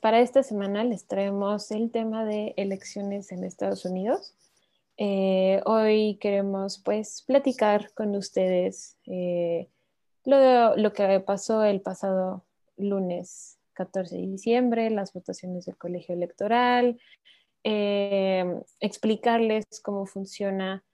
[0.00, 4.32] Para esta semana les traemos el tema de elecciones en Estados Unidos.
[4.96, 9.66] Eh, hoy queremos pues platicar con ustedes eh,
[10.24, 12.44] lo, lo, que pasó el pasado
[12.76, 17.00] lunes 14 de diciembre, las votaciones del colegio electoral,
[17.64, 18.44] eh,
[18.78, 20.84] explicarles cómo funciona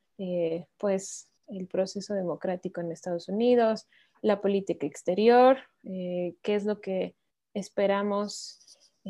[0.79, 3.87] pues el proceso democrático en Estados Unidos,
[4.23, 7.15] la política exterior, qué es lo que
[7.53, 8.59] esperamos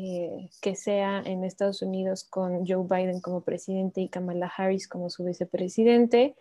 [0.01, 5.09] eh, que sea en Estados Unidos con Joe Biden como presidente y Kamala Harris como
[5.09, 6.37] su vicepresidente.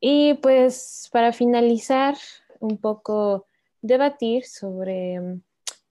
[0.00, 2.16] Y pues para finalizar,
[2.58, 3.46] un poco
[3.82, 5.42] debatir sobre mm,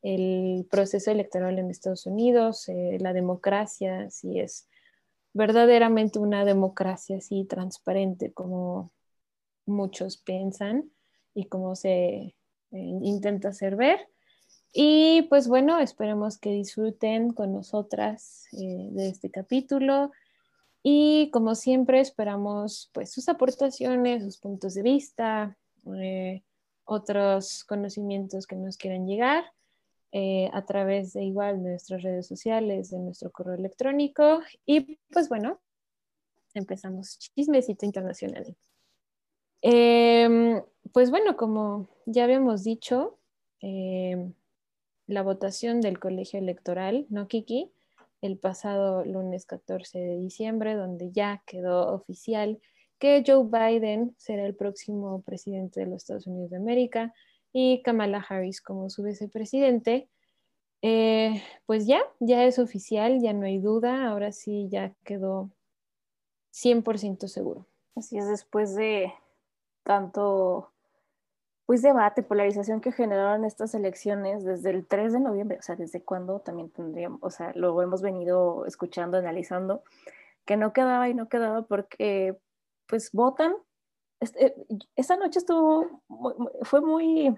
[0.01, 4.67] el proceso electoral en Estados Unidos, eh, la democracia, si es
[5.31, 8.91] verdaderamente una democracia así transparente como
[9.65, 10.91] muchos piensan
[11.33, 12.33] y como se eh,
[12.71, 14.09] intenta hacer ver.
[14.79, 20.11] Y pues bueno, esperemos que disfruten con nosotras eh, de este capítulo.
[20.83, 25.57] Y como siempre, esperamos pues sus aportaciones, sus puntos de vista,
[25.99, 26.43] eh,
[26.85, 29.45] otros conocimientos que nos quieran llegar
[30.11, 34.41] eh, a través de igual nuestras redes sociales, de nuestro correo electrónico.
[34.67, 35.59] Y pues bueno,
[36.53, 38.55] empezamos chismecito internacional.
[39.63, 40.61] Em,
[40.93, 43.17] pues bueno, como ya habíamos dicho,
[43.59, 44.33] em,
[45.07, 47.71] la votación del colegio electoral, ¿no, Kiki?
[48.21, 52.59] El pasado lunes 14 de diciembre, donde ya quedó oficial
[52.99, 57.13] que Joe Biden será el próximo presidente de los Estados Unidos de América
[57.53, 60.09] y Kamala Harris como su vicepresidente.
[60.81, 65.51] Eh, pues ya, ya es oficial, ya no hay duda, ahora sí ya quedó
[66.51, 67.67] 100% seguro.
[67.95, 69.11] Así es, después de
[69.83, 70.71] tanto
[71.67, 76.01] pues debate, polarización que generaron estas elecciones desde el 3 de noviembre, o sea, desde
[76.01, 79.83] cuándo también tendríamos, o sea, lo hemos venido escuchando, analizando,
[80.45, 82.37] que no quedaba y no quedaba porque,
[82.87, 83.53] pues, votan.
[84.21, 84.55] Este,
[84.95, 86.03] esa noche estuvo,
[86.63, 87.37] fue muy,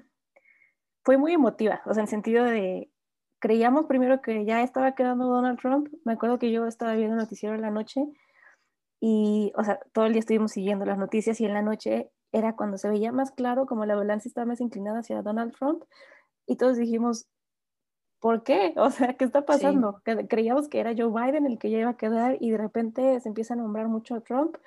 [1.03, 2.91] fue muy emotiva, o sea, en sentido de,
[3.39, 7.22] creíamos primero que ya estaba quedando Donald Trump, me acuerdo que yo estaba viendo el
[7.22, 8.06] noticiero en la noche
[9.00, 12.56] y, o sea, todo el día estuvimos siguiendo las noticias y en la noche era
[12.56, 15.84] cuando se veía más claro como la balanza estaba más inclinada hacia Donald Trump
[16.45, 17.28] y todos dijimos,
[18.19, 18.73] ¿por qué?
[18.78, 20.01] O sea, ¿qué está pasando?
[20.29, 23.29] Creíamos que era Joe Biden el que ya iba a quedar y de repente se
[23.29, 24.57] empieza a nombrar mucho a Trump.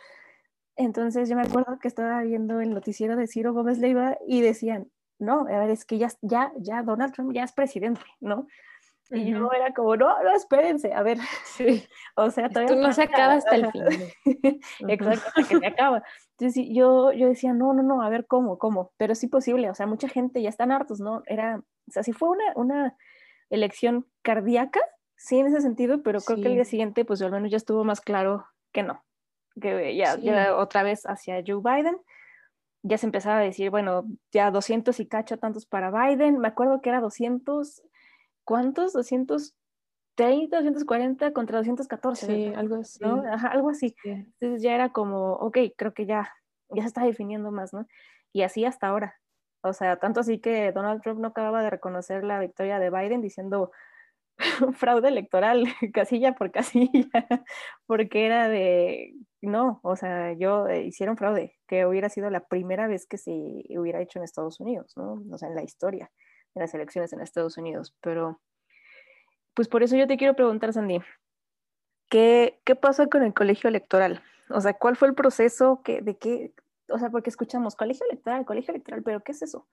[0.77, 4.91] Entonces yo me acuerdo que estaba viendo el noticiero de Ciro Gómez Leiva y decían,
[5.19, 8.47] no, a ver, es que ya, ya, ya Donald Trump ya es presidente, ¿no?
[9.13, 11.19] Y yo era como, no, no, espérense, a ver.
[11.45, 11.85] Sí.
[12.17, 12.75] o sea, todavía.
[12.75, 13.85] Tú no se acaba hasta el fin.
[14.89, 16.03] Exacto, hasta que se acaba.
[16.39, 18.93] Entonces yo, yo decía, no, no, no, a ver cómo, cómo.
[18.97, 21.23] Pero sí posible, o sea, mucha gente ya están hartos, ¿no?
[21.27, 22.97] Era, o sea, sí fue una, una
[23.51, 24.81] elección cardíaca,
[25.15, 27.85] sí, en ese sentido, pero creo que el día siguiente, pues al menos ya estuvo
[27.85, 29.05] más claro que no.
[29.61, 31.99] Que ya, ya otra vez hacia Joe Biden
[32.83, 36.39] ya se empezaba a decir, bueno, ya 200 y cacho tantos para Biden.
[36.39, 37.83] Me acuerdo que era 200
[38.45, 38.93] ¿cuántos?
[38.93, 42.27] 230, 240 contra 214.
[42.27, 43.01] Sí, algo así.
[43.05, 43.95] algo así.
[44.05, 46.33] Entonces ya era como, ok, creo que ya,
[46.71, 47.87] ya se está definiendo más, ¿no?
[48.33, 49.17] Y así hasta ahora.
[49.63, 53.23] O sea, tanto así que Donald Trump no acababa de reconocer la victoria de Biden
[53.23, 53.71] diciendo
[54.77, 55.65] fraude electoral,
[55.95, 57.09] casilla por casilla,
[57.87, 62.89] porque era de, no, o sea, yo eh, hicieron fraude, que hubiera sido la primera
[62.89, 65.23] vez que se hubiera hecho en Estados Unidos, ¿no?
[65.31, 66.11] O sea, en la historia
[66.55, 67.95] en las elecciones en Estados Unidos.
[68.01, 68.41] Pero,
[69.55, 71.01] pues por eso yo te quiero preguntar, Sandy,
[72.09, 74.23] ¿qué, qué pasó con el colegio electoral?
[74.51, 76.55] O sea, ¿cuál fue el proceso que, de qué?
[76.89, 79.67] O sea, porque escuchamos colegio electoral, colegio electoral, pero ¿qué es eso?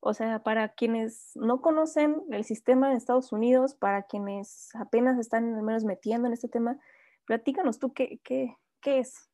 [0.00, 5.54] O sea, para quienes no conocen el sistema de Estados Unidos, para quienes apenas están
[5.54, 6.78] al menos metiendo en este tema,
[7.26, 9.28] platícanos tú qué, qué, qué es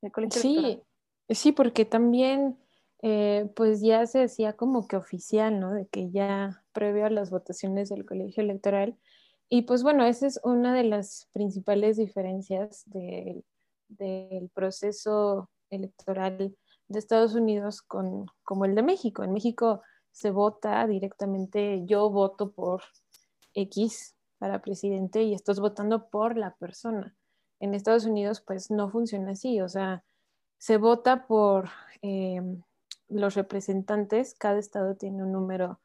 [0.00, 0.84] el colegio electoral.
[1.28, 2.58] Sí, sí, porque también
[3.02, 5.72] eh, pues ya se decía como que oficial, ¿no?
[5.72, 8.96] De que ya previo a las votaciones del colegio electoral.
[9.48, 13.44] Y pues bueno, esa es una de las principales diferencias del
[14.54, 16.56] proceso electoral
[16.88, 19.24] de Estados Unidos con como el de México.
[19.24, 19.82] En México
[20.12, 22.82] se vota directamente, yo voto por
[23.54, 27.16] X para presidente y estás votando por la persona.
[27.60, 30.04] En Estados Unidos pues no funciona así, o sea,
[30.58, 31.68] se vota por
[32.02, 32.62] em,
[33.12, 35.80] los representantes, cada estado tiene un número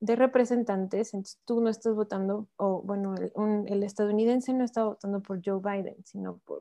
[0.00, 5.40] de representantes, entonces tú no estás votando, o bueno, el, estadounidense no está votando por
[5.44, 6.58] Joe Biden, sino por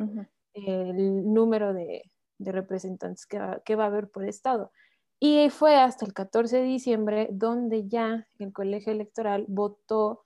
[0.54, 2.04] el número de,
[2.40, 4.72] representantes que que va a haber por estado.
[5.20, 10.24] Y fue hasta el 14 de diciembre donde ya el colegio electoral votó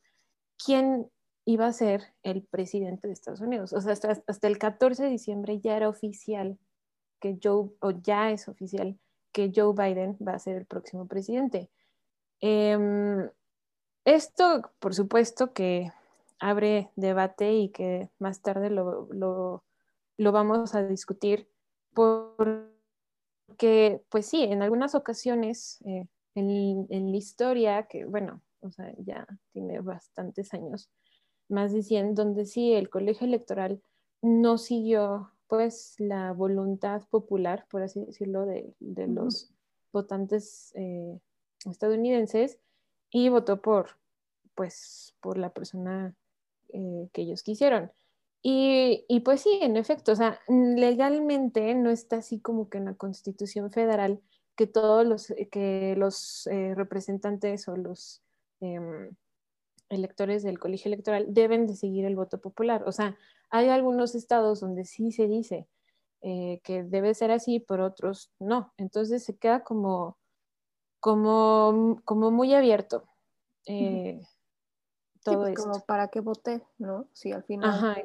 [0.58, 1.12] quién
[1.46, 3.74] iba a ser el presidente de Estados Unidos.
[3.74, 6.58] O sea, hasta, el 14 de diciembre ya era oficial
[7.20, 8.98] que Joe, o ya es oficial
[9.36, 11.70] que Joe Biden va a ser el próximo presidente.
[12.40, 13.30] Em,
[14.06, 15.92] esto, por supuesto, que
[16.40, 19.10] abre debate y que más tarde lo,
[20.18, 21.50] lo vamos a discutir
[21.94, 22.74] por
[23.58, 29.28] que, pues sí, en algunas ocasiones eh, en, la historia, que bueno, o sea, ya
[29.52, 30.90] tiene bastantes años,
[31.50, 33.82] más de 100, donde sí el colegio electoral
[34.22, 39.52] no siguió pues la voluntad popular, por así decirlo, de, los
[39.92, 41.20] votantes eh,
[41.66, 42.60] estadounidenses
[43.10, 43.98] y votó por,
[44.56, 46.16] pues, por la persona
[46.74, 47.92] eh, que ellos quisieron.
[48.48, 52.94] Y, pues sí, en efecto, o sea, legalmente no está así como que en la
[52.94, 54.22] Constitución Federal
[54.56, 58.22] que todos los, que los eh, representantes o los
[58.60, 59.16] em,
[59.90, 62.84] electores del colegio electoral deben de seguir el voto popular.
[62.86, 63.18] O sea,
[63.50, 65.68] hay algunos estados donde sí se dice
[66.22, 68.74] eh, que debe ser así, pero otros no.
[68.78, 70.18] Entonces se queda como,
[71.00, 73.08] como, como muy abierto.
[75.24, 77.08] todo pues como para qué voté, ¿no?
[77.14, 77.70] Si al final.
[77.70, 77.96] Ajá,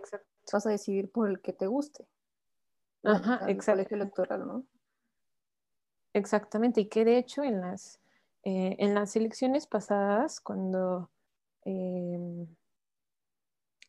[0.53, 2.07] vas a decidir por el que te guste.
[3.05, 3.95] Ajá, exacto.
[3.95, 4.65] electoral, ¿no?
[6.13, 8.01] Exactamente, y que de hecho en las,
[8.43, 11.11] eh, en las elecciones pasadas, cuando
[11.65, 12.47] em,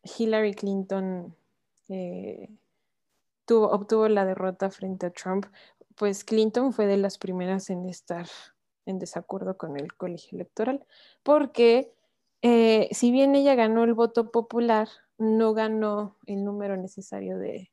[0.04, 1.36] Hillary Clinton
[1.88, 2.48] eh,
[3.44, 5.46] tuvo, obtuvo la derrota frente a Trump,
[5.96, 8.26] pues Clinton fue de las primeras en estar
[8.86, 10.84] en desacuerdo con el colegio electoral,
[11.22, 11.92] porque
[12.42, 14.88] eh, si bien ella ganó el voto popular,
[15.18, 17.70] no ganó el número necesario de,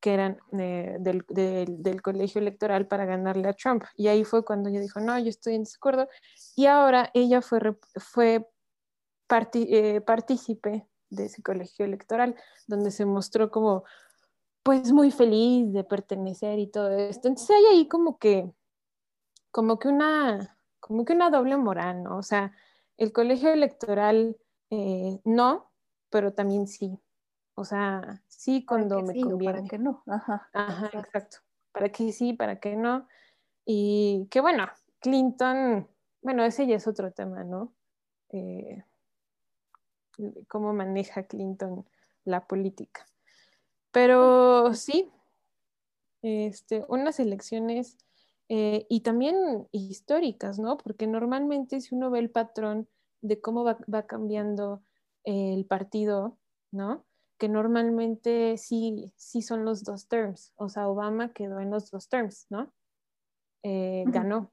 [0.00, 3.84] que eran del, colegio electoral para ganarle a Trump.
[3.96, 6.08] Y ahí fue cuando ella dijo, no, yo estoy en desacuerdo.
[6.56, 7.60] Y ahora ella fue,
[7.96, 8.48] fue
[9.54, 12.34] eh, partícipe de ese colegio electoral,
[12.66, 13.84] donde se mostró como,
[14.62, 17.28] pues, muy feliz de pertenecer y todo esto.
[17.28, 18.50] Entonces hay ahí como que,
[19.50, 22.18] como que una, como que una doble moral, ¿no?
[22.18, 22.52] O sea,
[22.96, 24.36] el colegio electoral
[24.70, 25.70] eh, no,
[26.10, 26.98] pero también sí.
[27.54, 29.54] O sea, sí cuando me conviene.
[29.54, 30.02] para que no.
[30.06, 30.48] Ajá.
[30.52, 31.38] Ajá, exacto.
[31.72, 33.06] Para que sí, para que no.
[33.66, 34.66] Y que bueno,
[35.00, 35.88] Clinton,
[36.22, 37.74] bueno, ese ya es otro tema, ¿no?
[38.30, 38.82] Eh,
[40.48, 41.84] cómo maneja Clinton
[42.24, 43.06] la política.
[43.90, 45.10] Pero sí,
[46.22, 47.98] este, unas elecciones
[48.48, 50.78] eh, y también históricas, ¿no?
[50.78, 52.88] Porque normalmente si uno ve el patrón
[53.20, 54.82] de cómo va, va cambiando
[55.24, 56.38] el partido,
[56.70, 57.04] ¿no?
[57.38, 60.52] Que normalmente sí, sí son los dos terms.
[60.56, 62.72] O sea, Obama quedó en los dos terms, ¿no?
[63.62, 64.52] Eh, ganó.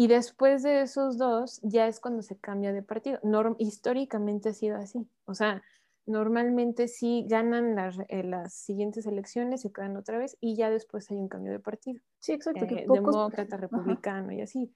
[0.00, 3.20] Y después de esos dos, ya es cuando se cambia de partido.
[3.58, 5.06] históricamente ha sido así.
[5.26, 5.62] O sea,
[6.06, 11.10] normalmente sí ganan las, eh, las, siguientes elecciones, se quedan otra vez y ya después
[11.10, 12.00] hay un cambio de partido.
[12.18, 12.64] Sí, exacto.
[12.64, 14.72] Eh, demócrata, republicano y así.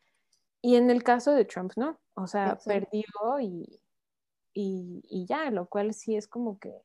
[0.61, 1.99] Y en el caso de Trump, ¿no?
[2.13, 3.81] O sea, perdió y,
[4.53, 6.83] y, ya, lo cual sí es como que,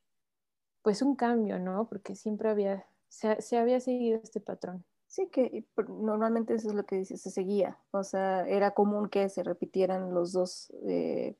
[0.80, 1.86] pues un cambio, ¿no?
[1.90, 4.82] Porque siempre había, se, había seguido este patrón.
[5.10, 9.28] Sí, que normalmente eso es lo que dice, se seguía, o sea, era común que
[9.28, 11.36] se repitieran los dos, eh,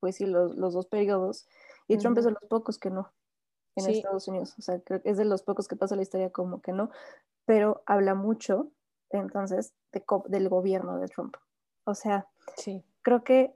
[0.00, 1.46] pues sí, los, dos periodos,
[1.86, 3.12] y Trump es de los pocos que no
[3.76, 6.30] en Estados Unidos, o sea, creo que es de los pocos que pasa la historia
[6.30, 6.90] como que no,
[7.44, 8.72] pero habla mucho
[9.10, 9.72] entonces
[10.26, 11.36] del gobierno de Trump.
[11.84, 12.82] O sea, sí.
[13.02, 13.54] creo que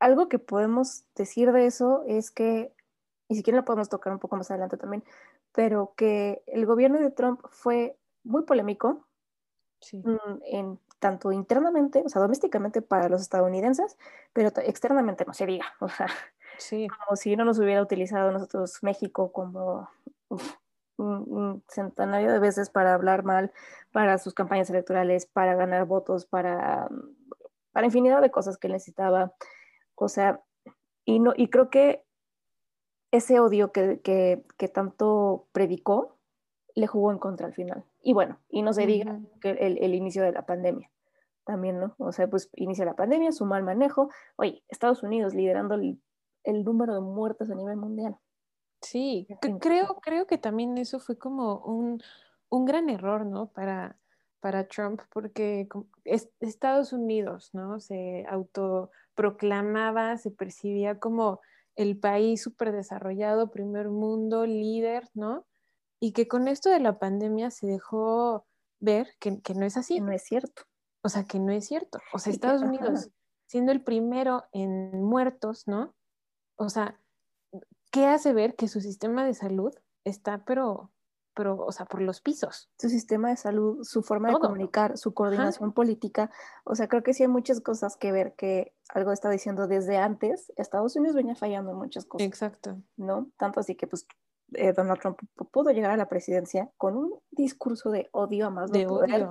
[0.00, 2.74] algo que podemos decir de eso es que,
[3.28, 5.04] y si quieren lo podemos tocar un poco más adelante también,
[5.52, 7.96] pero que el gobierno de Trump fue
[8.30, 9.06] muy polémico,
[9.92, 13.96] mm, en, tanto internamente, o sea, domésticamente para los estadounidenses,
[14.32, 16.06] pero externamente no se diga, o sea,
[16.70, 19.88] como si no nos hubiera utilizado nosotros México como
[20.98, 23.52] un, centenario de veces para hablar mal,
[23.92, 26.88] para sus campañas electorales, para ganar votos, para,
[27.72, 29.34] para infinidad de cosas que necesitaba
[30.00, 30.42] o sea,
[31.04, 32.02] y, no, y creo que
[33.12, 36.18] ese odio que, que, tanto predicó
[36.74, 37.84] le jugó en contra al final.
[38.02, 40.90] Y bueno, y no se diga que el, inicio de la pandemia
[41.44, 41.94] también, ¿no?
[41.98, 44.10] O sea, pues inicia la pandemia, su mal manejo.
[44.36, 46.00] Oye, Estados Unidos liderando el,
[46.44, 48.16] el número de muertes a nivel mundial.
[48.82, 49.26] Sí,
[49.60, 52.02] creo, creo que también eso fue como un,
[52.48, 53.46] un gran error, ¿no?
[53.46, 53.96] Para,
[54.40, 55.68] para Trump, porque
[56.04, 57.78] Estados Unidos, ¿no?
[57.80, 61.40] Se autoproclamaba, se percibía como
[61.76, 65.46] el país súper desarrollado, primer mundo, líder, ¿no?
[66.00, 68.46] Y que con esto de la pandemia se dejó
[68.80, 70.00] ver que, que no es así.
[70.00, 70.62] No es cierto.
[71.02, 71.98] O sea, que no es cierto.
[72.12, 73.10] O sea, Estados Unidos
[73.50, 75.92] siendo el primero en muertos, ¿no?
[76.56, 77.00] O sea,
[77.90, 80.92] ¿qué hace ver que su sistema de salud está, pero,
[81.34, 82.70] pero, o sea, por los pisos?
[82.78, 86.30] Su sistema de salud, su forma de comunicar, su coordinación política,
[86.64, 89.96] o sea, creo que sí hay muchas cosas que ver que algo está diciendo desde
[89.96, 92.28] antes, Estados Unidos venía fallando en muchas cosas.
[92.28, 92.80] Exacto.
[92.96, 93.32] ¿No?
[93.36, 94.06] Tanto así que, pues,
[94.54, 95.18] eh, Donald Trump
[95.50, 99.30] pudo llegar a la presidencia con un discurso de odio a más de odio.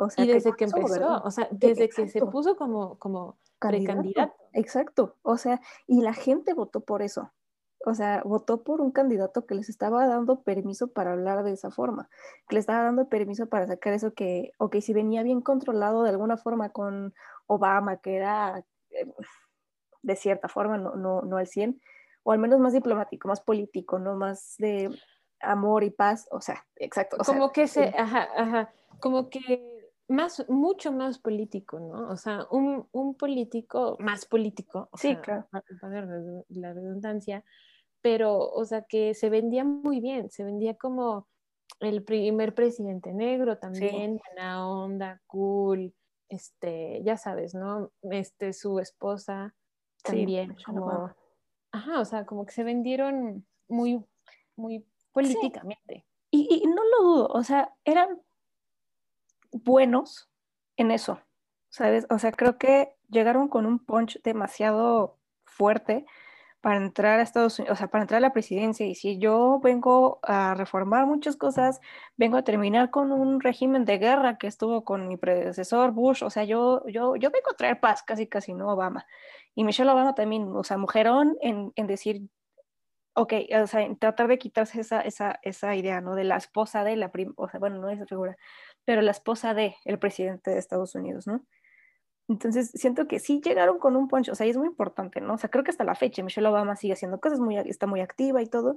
[0.00, 4.32] O sea, y desde que, empezó, o sea, desde que se puso como, como precandidato.
[4.52, 7.32] Exacto, o sea, y la gente votó por eso.
[7.84, 11.70] O sea, votó por un candidato que les estaba dando permiso para hablar de esa
[11.70, 12.08] forma,
[12.48, 16.02] que le estaba dando permiso para sacar eso que, o que si venía bien controlado
[16.02, 17.14] de alguna forma con
[17.46, 19.12] Obama, que era eh,
[20.02, 21.80] de cierta forma, no, no, no al 100,
[22.22, 24.90] o al menos más diplomático, más político, no más de
[25.40, 27.16] amor y paz, o sea, exacto.
[27.24, 32.08] como que se, ajá, ajá, como que más, mucho más político, ¿no?
[32.08, 35.46] O sea, un, un político más político, sí, claro.
[36.48, 37.44] la redundancia,
[38.00, 41.28] pero, o sea, que se vendía muy bien, se vendía como
[41.80, 45.94] el primer presidente negro también, buena onda, cool,
[46.28, 47.92] este, ya sabes, ¿no?
[48.02, 49.54] Este, su esposa
[50.02, 51.14] también, como,
[51.72, 54.04] ajá, o sea, como que se vendieron muy,
[54.56, 56.04] muy políticamente.
[56.30, 58.20] Y, y, no lo dudo, o sea, eran
[59.52, 60.30] buenos
[60.76, 61.20] en eso,
[61.70, 62.06] ¿sabes?
[62.10, 66.04] O sea, creo que llegaron con un punch demasiado fuerte
[66.60, 69.60] para entrar a Estados Unidos, o sea, para entrar a la presidencia y si yo
[69.62, 71.80] vengo a reformar muchas cosas,
[72.16, 76.30] vengo a terminar con un régimen de guerra que estuvo con mi predecesor Bush, o
[76.30, 79.06] sea, yo, yo, yo vengo a traer paz, casi casi no Obama.
[79.58, 82.30] Y Michelle Obama también, o sea, mujerón en, en decir,
[83.14, 86.14] ok, o sea, en tratar de quitarse esa, esa, esa idea, ¿no?
[86.14, 88.36] De la esposa de la, o sea, bueno, no es figura,
[88.84, 91.44] pero la esposa de el presidente de Estados Unidos, ¿no?
[92.28, 95.34] Entonces, siento que sí llegaron con un punch, o sea, y es muy importante, ¿no?
[95.34, 98.00] O sea, creo que hasta la fecha Michelle Obama sigue haciendo cosas, muy, está muy
[98.00, 98.76] activa y todo,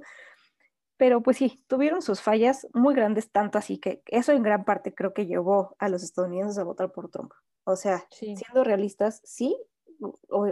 [0.96, 4.92] pero pues sí, tuvieron sus fallas muy grandes, tanto así que eso en gran parte
[4.92, 7.30] creo que llevó a los estadounidenses a votar por Trump.
[7.62, 9.56] O sea, siendo realistas, sí,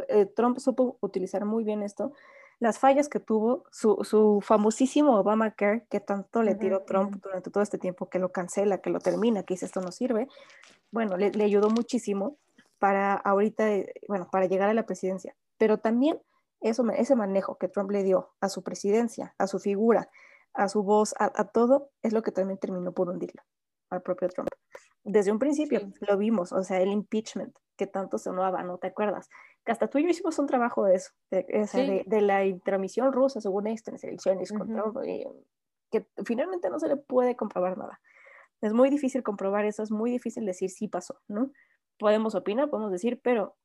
[0.09, 2.12] eh, Trump supo utilizar muy bien esto,
[2.59, 7.62] las fallas que tuvo, su, su famosísimo Obamacare, que tanto le tiró Trump durante todo
[7.62, 10.28] este tiempo, que lo cancela, que lo termina, que dice esto no sirve,
[10.90, 12.37] bueno, le, le ayudó muchísimo
[12.78, 15.37] para ahorita, eh, bueno, para llegar a la presidencia.
[15.59, 16.21] Pero también
[16.61, 20.11] eso, ese manejo que Trump le dio a su presidencia, a su figura,
[20.52, 23.42] a su voz, a, todo, es lo que también terminó por hundirlo
[23.88, 24.49] al propio Trump.
[25.04, 29.30] Desde un principio lo vimos, o sea, el impeachment que tanto sonaba, ¿no te acuerdas?
[29.64, 33.40] Que hasta tú y yo hicimos un trabajo de eso, de, de, la intromisión rusa
[33.40, 34.52] según estas elecciones,
[35.90, 38.00] que finalmente no se le puede comprobar nada.
[38.61, 41.50] Es muy difícil comprobar eso, es muy difícil decir sí pasó, ¿no?
[41.99, 43.57] Podemos opinar, podemos decir, pero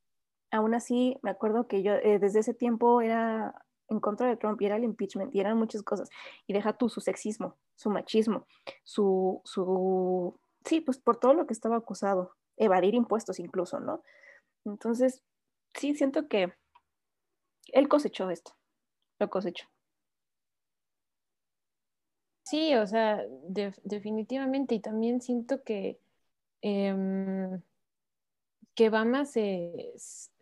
[0.52, 3.54] aún así me acuerdo que yo eh, desde ese tiempo era
[3.90, 6.10] en contra de Trump y era el impeachment y eran muchas cosas.
[6.48, 8.48] Y deja tú su sexismo, su machismo,
[8.84, 14.04] su, su, sí, pues por todo lo que estaba acusado, evadir impuestos incluso, ¿no?
[14.66, 15.24] Entonces,
[15.74, 16.54] sí, siento que
[17.74, 18.56] él cosechó esto,
[19.20, 19.68] lo cosechó.
[22.44, 23.24] Sí, o sea,
[23.84, 26.00] definitivamente, y también siento que,
[26.62, 27.62] em,
[28.76, 29.94] que Obama se,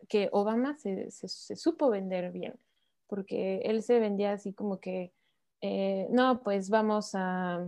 [0.10, 2.60] que Obama se, supo vender bien,
[3.08, 5.14] porque él se vendía así como que,
[5.62, 7.66] eh, no, pues vamos a,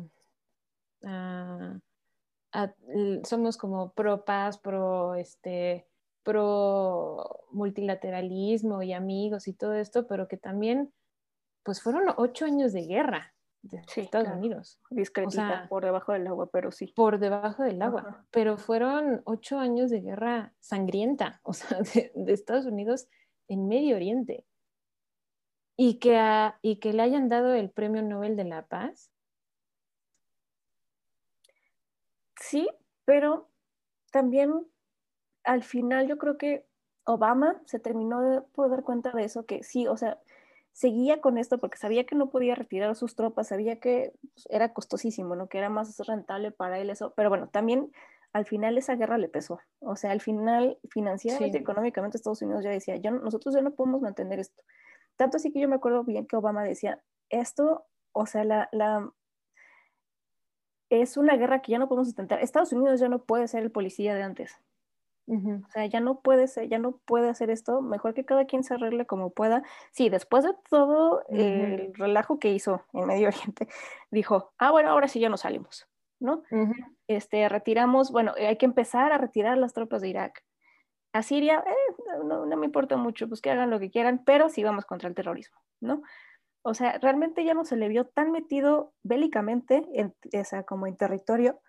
[1.04, 1.80] a
[3.24, 5.88] somos como pro paz, pro este,
[6.24, 10.92] pro multilateralismo y amigos y todo esto, pero que también,
[11.64, 14.80] pues fueron ocho años de guerra de Estados Unidos.
[14.90, 16.88] Discretita, por debajo del agua, pero sí.
[16.96, 22.66] Por debajo del agua, pero fueron ocho años de guerra sangrienta, o sea, de, Estados
[22.66, 23.08] Unidos
[23.48, 24.46] en Medio Oriente.
[25.78, 26.18] Y que,
[26.62, 29.12] y que le hayan dado el Premio Nobel de la Paz,
[32.48, 32.70] Sí,
[33.06, 33.50] pero
[34.12, 34.68] también
[35.44, 36.68] al final yo creo que
[37.04, 40.20] Obama se terminó de poder dar cuenta de eso, que sí, o sea,
[40.72, 44.48] seguía con esto porque sabía que no podía retirar a sus tropas, sabía que pues,
[44.52, 45.48] era costosísimo, ¿no?
[45.48, 47.92] Que era más rentable para él eso, pero bueno, también
[48.32, 49.60] al final esa guerra le pesó.
[49.80, 53.74] O sea, al final, financieramente y económicamente, Estados Unidos ya decía, ya, nosotros ya no
[53.74, 54.62] podemos mantener esto.
[55.16, 59.12] Tanto así que yo me acuerdo bien que Obama decía, esto, o sea, la, la
[60.90, 62.42] es una guerra que ya no podemos sustentar.
[62.42, 64.60] Estados Unidos ya no puede ser el policía de antes.
[65.28, 67.82] O sea, ya no puede ser, ya no puede hacer esto.
[67.82, 69.64] Mejor que cada quien se arregle como pueda.
[69.92, 73.68] Sí, después de todo el relajo que hizo en Medio Oriente,
[74.12, 75.88] dijo, ah, bueno, ahora sí ya nos salimos,
[76.20, 76.44] ¿no?
[77.08, 80.44] Este, retiramos, bueno, hay que empezar a retirar las tropas de Irak.
[81.12, 84.50] A Siria, eh, no, no, me importa mucho, pues que hagan lo que quieran, pero
[84.50, 86.04] sí vamos contra el terrorismo, ¿no?
[86.68, 90.98] O sea, realmente ya no se le vio tan metido bélicamente, en, o como en
[90.98, 91.62] territorio.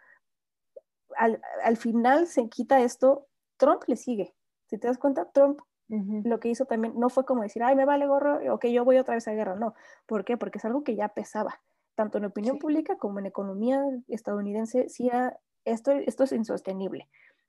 [1.16, 4.34] Al, al final se quita esto Trump le sigue.
[4.68, 7.84] Si te das cuenta, Trump lo que hizo también no fue como decir, ay, me
[7.84, 9.54] vale gorro, ok, yo voy otra vez a guerra.
[9.54, 9.74] No.
[10.06, 10.38] ¿Por qué?
[10.38, 11.60] Porque es algo que ya pesaba,
[11.94, 14.88] tanto en opinión pública como en economía estadounidense.
[14.88, 15.10] Sí,
[15.66, 17.06] esto, esto es insostenible.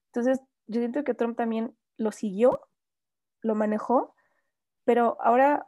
[0.08, 2.60] Entonces, yo siento que Trump también lo siguió,
[3.42, 4.14] lo manejó,
[4.84, 5.68] pero ahora,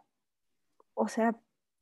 [0.94, 1.40] o sea,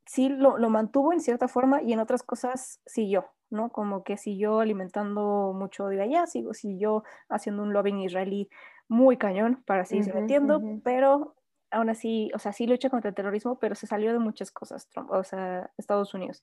[0.07, 3.25] sí lo, lo mantuvo en cierta forma y en otras cosas siguió.
[3.49, 3.69] ¿no?
[3.69, 8.49] Como que siguió alimentando mucho de allá, sigo, siguió haciendo un lobbying israelí
[8.87, 11.35] muy cañón para seguirse metiendo, pero
[11.71, 14.89] aún así, o sea, sí lucha contra el terrorismo, pero se salió de muchas cosas,
[15.09, 16.41] o sea, Estados Unidos,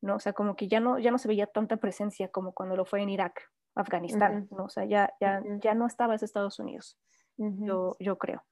[0.00, 0.16] ¿no?
[0.16, 2.84] O sea, como que ya no, ya no se veía tanta presencia como cuando lo
[2.84, 4.64] fue en Irak, Afganistán, ¿no?
[4.64, 6.98] O sea, ya, ya, ya no estaba ese Estados Unidos,
[7.36, 8.44] yo, yo creo.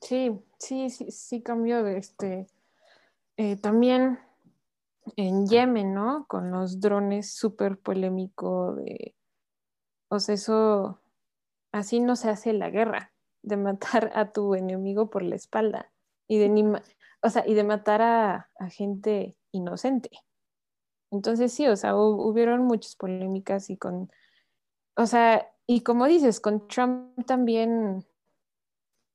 [0.00, 2.46] Sí, sí, sí, sí cambió, este,
[3.36, 4.18] eh, también
[5.16, 6.26] en Yemen, ¿no?
[6.26, 9.14] Con los drones súper polémico de,
[10.08, 11.00] o sea, eso,
[11.72, 13.12] así no se hace la guerra,
[13.42, 15.92] de matar a tu enemigo por la espalda
[16.28, 16.82] y de,
[17.22, 20.10] o sea, y de matar a, gente inocente.
[21.10, 24.10] Entonces sí, o sea, hubieron muchas polémicas y con,
[24.96, 28.04] o sea, y como dices, con Trump también,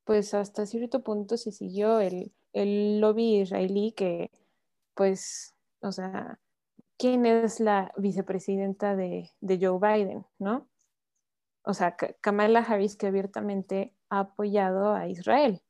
[0.06, 4.32] pues hasta cierto punto se siguió el, el lobby israelí que,
[4.96, 6.40] pues, o sea,
[6.98, 10.68] ¿quién es la vicepresidenta de, Joe Biden, no?
[11.64, 15.62] O sea, Kamala Harris que abiertamente ha apoyado a Israel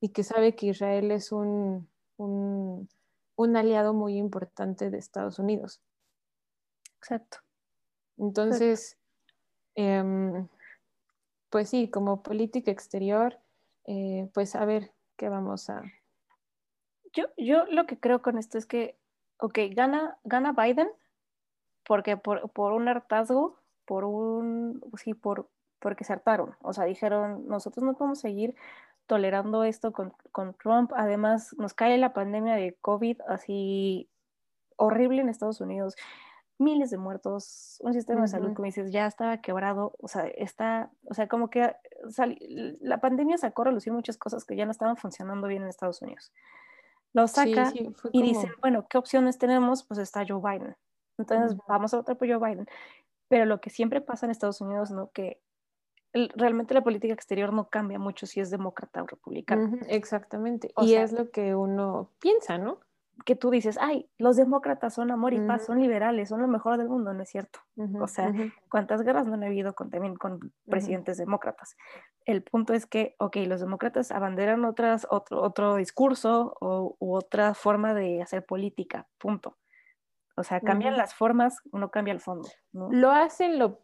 [0.00, 5.80] y que sabe que Israel es un, un, aliado muy importante de Estados Unidos.
[6.98, 7.38] Exacto.
[8.16, 8.98] Entonces,
[9.74, 10.48] em,
[11.50, 13.38] pues sí, como política exterior,
[13.86, 15.82] eh, pues a ver qué vamos a...
[17.12, 18.98] Yo, yo lo que creo con esto es que
[19.38, 20.88] ok, gana, gana Biden
[21.86, 26.54] porque por, por un hartazgo, por un, sí, por, porque se hartaron.
[26.60, 28.54] O sea, dijeron, nosotros no podemos seguir
[29.06, 30.92] tolerando esto con, con, Trump.
[30.94, 34.10] Además, nos cae la pandemia de COVID así
[34.76, 35.96] horrible en Estados Unidos.
[36.58, 39.94] Miles de muertos, un sistema de salud, como dices, ya estaba quebrado.
[40.00, 41.72] O sea, está, o sea, como que
[42.80, 46.02] la pandemia sacó a relucir muchas cosas que ya no estaban funcionando bien en Estados
[46.02, 46.32] Unidos
[47.12, 47.72] lo saca
[48.12, 49.82] y dice, bueno, ¿qué opciones tenemos?
[49.82, 50.76] Pues está Joe Biden.
[51.18, 52.66] Entonces vamos a votar por Joe Biden.
[53.28, 55.10] Pero lo que siempre pasa en Estados Unidos, ¿no?
[55.10, 55.40] Que
[56.12, 59.78] realmente la política exterior no cambia mucho si es demócrata o republicano.
[59.88, 60.72] exactamente.
[60.80, 62.80] y es lo que uno piensa, ¿no?
[63.24, 66.78] Que tú dices, ay, los demócratas son amor y paz, son liberales, son lo mejor
[66.78, 67.60] del mundo, no es cierto.
[68.00, 68.32] o sea,
[68.70, 71.76] ¿cuántas guerras no han habido con, también con presidentes demócratas?
[72.24, 77.54] El punto es que, ok, los demócratas abanderan otras, otro, otro discurso o, u otra
[77.54, 79.56] forma de hacer política, punto.
[80.36, 82.48] O sea, cambian las formas, no cambia el fondo.
[82.72, 83.80] Lo hacen lo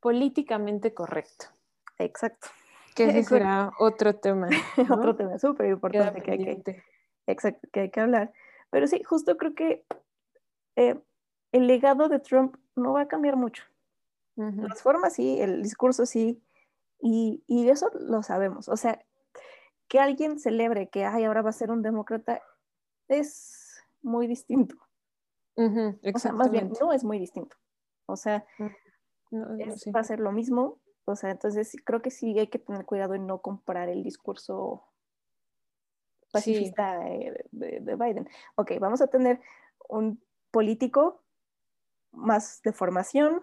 [0.00, 1.46] políticamente correcto.
[1.98, 2.48] Exacto.
[2.94, 4.48] Que ese será otro tema.
[4.90, 6.82] otro tema súper importante que hay que,
[7.26, 8.32] exacto, que hay que hablar.
[8.70, 9.84] Pero sí, justo creo que
[10.76, 10.98] eh,
[11.52, 13.64] el legado de Trump no va a cambiar mucho.
[14.34, 16.42] Las formas sí, el discurso sí,
[16.98, 18.68] y, y, eso lo sabemos.
[18.68, 19.04] O sea,
[19.88, 22.40] que alguien celebre que Ay, ahora va a ser un demócrata
[23.08, 24.76] es muy distinto.
[25.54, 27.56] o sea, más bien, no es muy distinto.
[28.06, 28.46] O sea,
[29.32, 30.80] va a ser lo mismo.
[31.04, 34.84] O sea, entonces creo que sí hay que tener cuidado en no comprar el discurso
[36.32, 38.28] pacifista de, Biden.
[38.56, 39.40] Ok, vamos a tener
[39.88, 41.22] un político
[42.12, 43.42] más de formación,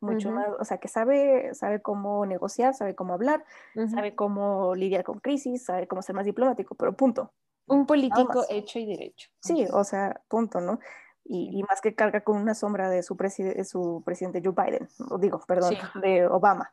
[0.00, 3.44] mucho más, o sea, que sabe, sabe cómo negociar, sabe cómo hablar,
[3.90, 7.32] sabe cómo lidiar con crisis, sabe cómo ser más diplomático, pero punto.
[7.66, 9.30] Un político hecho y derecho.
[9.40, 10.80] Sí, o sea, punto, ¿no?
[11.22, 13.16] Y, más que carga con una sombra de su,
[13.64, 14.88] su presidente Joe Biden,
[15.20, 16.72] digo, perdón, de Obama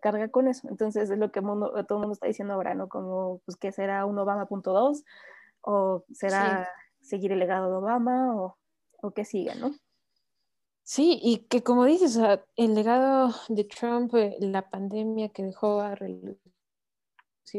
[0.00, 0.68] carga, con eso.
[0.68, 2.88] Entonces es lo que mundo, todo el mundo está diciendo ahora, ¿no?
[2.88, 5.04] Como, pues, que será un Obama.2
[5.62, 6.68] o será
[7.00, 8.56] seguir el legado de Obama o,
[9.02, 9.74] o que siga, ¿no?
[10.88, 15.42] Sí, y que como dices, o sea, el legado de Trump, eh, la pandemia que
[15.42, 16.38] dejó a relucir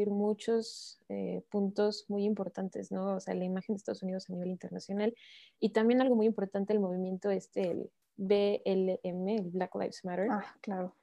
[0.08, 3.14] muchos eh, puntos muy importantes, ¿no?
[3.14, 5.14] O sea, la imagen de Estados Unidos a nivel internacional
[5.60, 10.28] y también algo muy importante, el movimiento este, el BLM, el Black Lives Matter.
[10.28, 10.96] Ah, claro.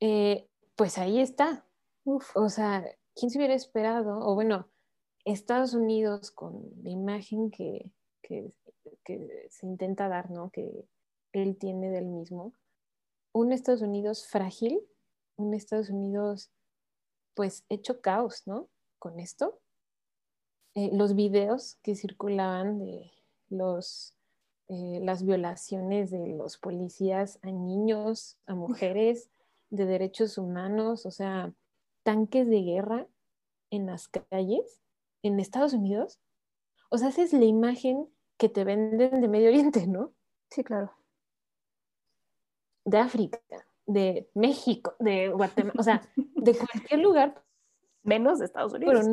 [0.00, 1.66] Eh, pues ahí está.
[2.04, 2.36] Uf.
[2.36, 4.20] O sea, ¿quién se hubiera esperado?
[4.20, 4.68] O bueno,
[5.24, 7.90] Estados Unidos con la imagen que,
[8.22, 8.52] que,
[9.04, 10.50] que se intenta dar, ¿no?
[10.50, 10.86] Que
[11.32, 12.52] él tiene del mismo.
[13.32, 14.80] Un Estados Unidos frágil,
[15.36, 16.50] un Estados Unidos
[17.34, 18.68] pues hecho caos, ¿no?
[18.98, 19.60] Con esto.
[20.74, 23.12] Eh, los videos que circulaban de
[23.48, 24.14] los,
[24.68, 29.30] eh, las violaciones de los policías a niños, a mujeres,
[29.70, 31.52] de derechos humanos, o sea,
[32.02, 33.06] tanques de guerra
[33.70, 34.80] en las calles
[35.22, 36.20] en Estados Unidos.
[36.90, 40.12] O sea, esa es la imagen que te venden de Medio Oriente, ¿no?
[40.50, 40.92] Sí, claro
[42.86, 43.40] de África,
[43.84, 47.42] de México, de Guatemala, o sea, de cualquier lugar.
[48.02, 49.04] Menos de Estados Unidos.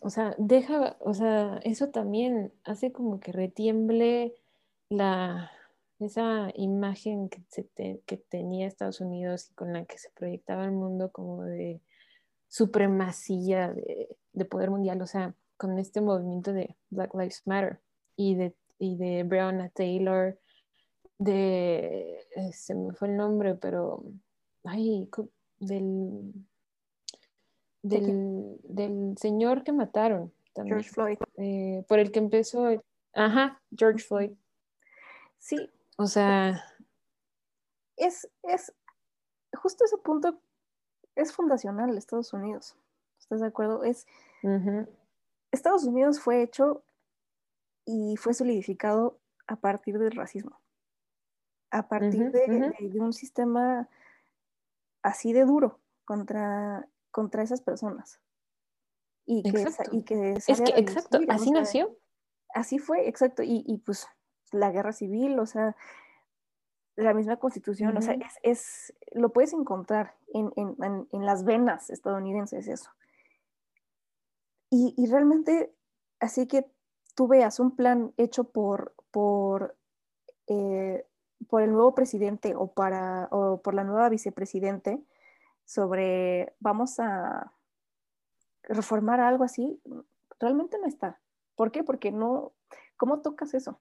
[0.00, 4.34] o sea, deja, o sea, eso también hace como que retiemble
[4.88, 5.52] la,
[6.00, 7.42] esa imagen que,
[8.06, 11.80] que tenía Estados Unidos y con la que se proyectaba el mundo como de
[12.48, 17.80] supremacía de, de, poder mundial, o sea, con este movimiento de Black Lives Matter
[18.16, 20.38] y de, y de Breonna Taylor
[21.20, 24.02] de, eh, se me fue el nombre, pero,
[24.64, 25.06] ay,
[25.58, 26.32] del,
[27.82, 30.32] del, del señor que mataron.
[30.54, 31.18] George Floyd.
[31.36, 32.82] Eh, por el que empezó,
[33.12, 34.32] ajá, George Floyd.
[35.38, 35.70] Sí.
[36.00, 36.64] O sea.
[37.96, 38.72] Es, es,
[39.52, 40.40] justo ese punto
[41.14, 42.74] es fundacional Estados Unidos.
[43.18, 43.84] ¿Estás de acuerdo?
[43.84, 44.06] Es,
[45.52, 46.82] Estados Unidos fue hecho
[47.84, 50.60] y fue solidificado a partir del racismo
[51.70, 53.88] a partir de, un sistema
[55.02, 58.20] así de duro contra, contra esas personas.
[59.24, 61.96] Y que, y que es que, exacto, así nació.
[62.52, 63.42] Así fue, exacto.
[63.44, 64.08] Y, pues
[64.52, 65.76] la guerra civil, o sea,
[66.96, 70.52] la misma constitución, o sea, es, lo puedes encontrar en,
[71.12, 72.90] las venas estadounidenses eso.
[74.70, 75.74] Y, y, realmente,
[76.20, 76.70] así que
[77.14, 79.76] tú veas un plan hecho por, por
[80.46, 81.04] eh,
[81.48, 85.02] por el nuevo presidente o, para, o por la nueva vicepresidente
[85.64, 87.52] sobre vamos a
[88.64, 89.80] reformar algo así,
[90.38, 91.20] realmente no está.
[91.54, 91.82] ¿Por qué?
[91.82, 92.52] Porque no,
[92.96, 93.80] ¿cómo tocas eso?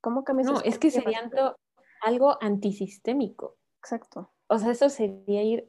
[0.00, 1.20] ¿Cómo cambias No, es que sería
[2.02, 3.56] algo, antisistémico.
[3.78, 4.30] Exacto.
[4.46, 5.68] O sea, eso sería ir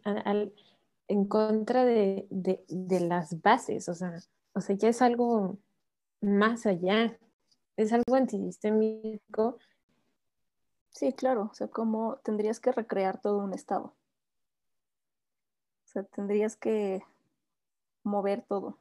[1.07, 4.15] en contra de, de, las bases, o sea,
[4.53, 5.57] o sea, ya es algo
[6.21, 7.17] más allá,
[7.75, 9.57] es algo antisistémico
[10.91, 13.95] Sí, claro, o sea, como tendrías que recrear todo un estado.
[15.85, 17.01] O sea, tendrías que
[18.03, 18.77] mover todo.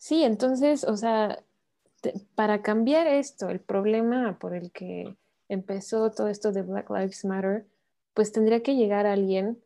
[0.00, 1.44] Sí, entonces, o sea,
[2.34, 5.16] para cambiar esto, el problema por el que
[5.48, 7.66] empezó todo esto de Black Lives Matter,
[8.14, 9.62] pues tendría que llegar alguien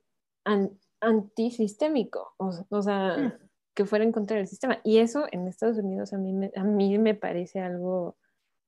[1.00, 3.44] antisistémico, o, sea, mm
[3.74, 4.78] que fuera en contra del sistema.
[4.84, 8.16] Y eso en Estados Unidos a mí me, a mí me parece algo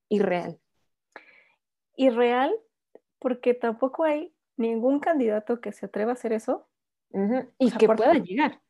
[0.08, 0.58] irreal.
[1.94, 2.54] Irreal
[3.18, 6.68] porque tampoco hay ningún candidato que se atreva a hacer eso.
[7.58, 8.60] Y que pueda llegar.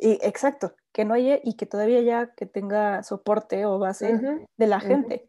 [0.00, 4.18] exacto, que no haya y que todavía ya que tenga soporte o base
[4.56, 5.28] de la gente.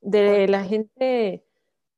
[0.00, 1.46] De la gente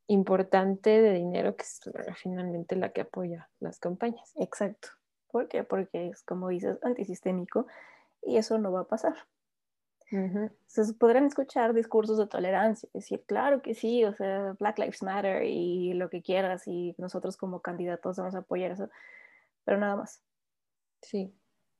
[0.07, 1.81] importante de dinero que es
[2.17, 4.35] finalmente la que apoya las campañas.
[4.37, 4.89] Exacto.
[5.31, 5.65] ¿Por qué?
[5.65, 7.67] Porque es, como dices, antisistémico
[8.21, 9.15] y eso no va a pasar.
[10.67, 15.45] Se podrán escuchar discursos de tolerancia, decir, claro que sí, o sea, Black Lives Matter
[15.45, 18.91] y lo que quieras y nosotros como candidatos vamos a apoyar eso,
[19.65, 20.23] pero nada más.
[21.01, 21.35] Sí.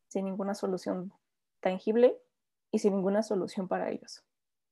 [0.09, 1.13] Sin ninguna solución
[1.61, 2.19] tangible
[2.71, 4.25] y sin ninguna solución para ellos.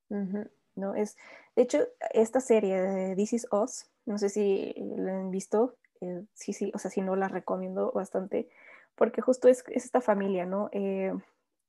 [0.09, 0.95] ¿No?
[0.95, 1.17] Es,
[1.55, 6.25] de hecho, esta serie de This Is Us, no sé si la han visto, eh,
[6.35, 8.49] sí, sí, o sea, si no la recomiendo bastante,
[8.95, 10.69] porque justo es, esta familia, ¿no?
[10.73, 11.13] Eh,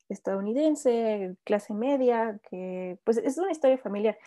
[0.09, 4.17] estadounidense, clase media, que pues es una historia familiar,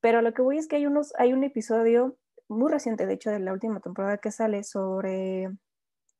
[0.00, 2.16] pero lo que voy es que hay, unos, hay un episodio
[2.48, 5.50] muy reciente, de hecho, de la última temporada que sale sobre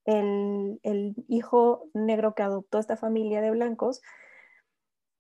[0.05, 4.01] el, hijo negro que adoptó esta familia de blancos,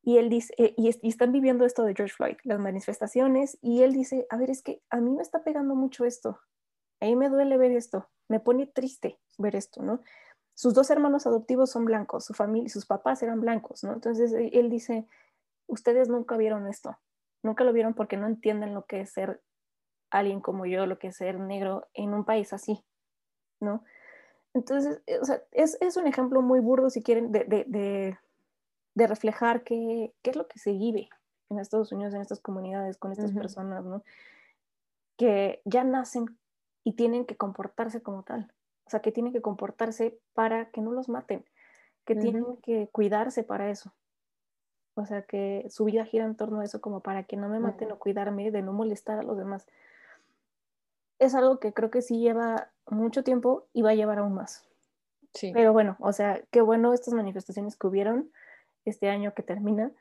[0.03, 3.93] y él dice, eh, y, están viviendo esto de George Floyd, las manifestaciones, y él
[3.93, 6.41] dice, a ver, es que a mí me está pegando mucho esto,
[7.01, 10.01] a mí me duele ver esto, me pone triste ver esto, ¿no?
[10.55, 13.93] Sus dos hermanos adoptivos son blancos, su familia, sus papás eran blancos, ¿no?
[13.93, 15.07] Entonces e, él dice,
[15.67, 16.99] ustedes nunca vieron esto,
[17.43, 19.41] nunca lo vieron porque no entienden lo que es ser
[20.11, 22.85] alguien como yo, lo que es ser negro en un país así,
[23.61, 23.85] ¿no?
[24.55, 28.17] Entonces, eh, o sea, es, es, un ejemplo muy burdo, si quieren, de, de,
[28.95, 31.09] de, reflejar qué, qué, es lo que se vive
[31.51, 33.41] en Estados Unidos, en estas comunidades, con estas uh -huh.
[33.41, 34.03] personas, ¿no?
[35.17, 36.39] Que ya nacen
[36.85, 38.53] y tienen que comportarse como tal.
[38.87, 41.45] O sea, que tienen que comportarse para que no los maten,
[42.05, 42.21] que uh -huh.
[42.21, 43.93] tienen que cuidarse para eso.
[44.95, 47.61] O sea, que su vida gira en torno a eso como para que no me
[47.61, 47.95] maten uh -huh.
[47.95, 49.67] o cuidarme de no molestar a los demás.
[51.19, 54.67] Es algo que creo que sí lleva mucho tiempo y va a llevar aún más.
[55.35, 55.53] Sí.
[55.53, 58.31] Pero bueno, o sea, qué bueno estas manifestaciones que hubieron
[58.85, 59.93] este año que termina.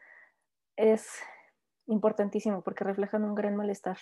[0.76, 1.08] Es
[1.88, 3.98] importantísimo porque reflejan un gran malestar,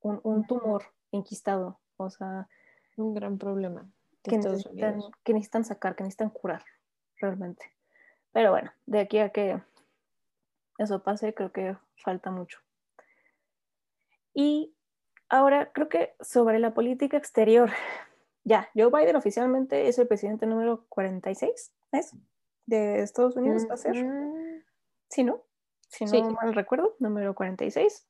[0.00, 2.48] un, un tumor enquistado, o sea...
[2.96, 3.88] Un gran problema.
[4.24, 6.64] Que necesitan, que necesitan sacar, que necesitan curar,
[7.20, 7.72] realmente.
[8.32, 9.62] Pero bueno, de aquí a que
[10.78, 12.58] eso pase, creo que falta mucho.
[14.34, 14.74] Y
[15.28, 17.70] ahora creo que sobre la política exterior,
[18.44, 22.16] ya, Joe Biden oficialmente es el presidente número 46, ¿es?
[22.66, 23.94] De Estados Unidos, va a ser.
[25.08, 25.42] Sí, ¿no?
[25.88, 26.22] Si no sí.
[26.22, 28.06] mal recuerdo, número 46.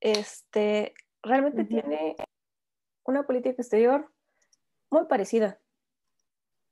[0.00, 1.68] Este, realmente uh -huh.
[1.68, 2.16] tiene
[3.04, 4.10] una política exterior
[4.90, 5.58] muy parecida,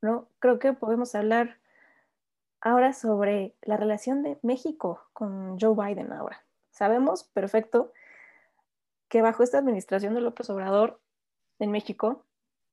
[0.02, 0.28] ¿no?
[0.40, 1.60] Creo que podemos hablar
[2.60, 6.44] ahora sobre la relación de México con Joe Biden ahora.
[6.70, 7.92] Sabemos perfecto
[9.10, 11.00] que bajo esta administración de López Obrador
[11.58, 12.24] en México,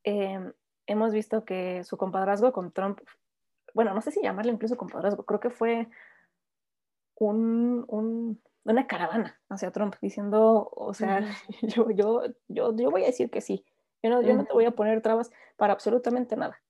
[0.06, 0.40] eh,
[0.86, 3.02] hemos visto que su compadrazgo con Trump,
[3.74, 5.90] bueno, no sé si llamarle incluso compadrazgo, creo que fue
[7.16, 11.20] un, un, una caravana hacia Trump diciendo, o sea,
[11.64, 13.66] yo, yo, yo, yo voy a decir que sí,
[14.04, 16.62] yo no, yo no te voy a poner trabas para absolutamente nada.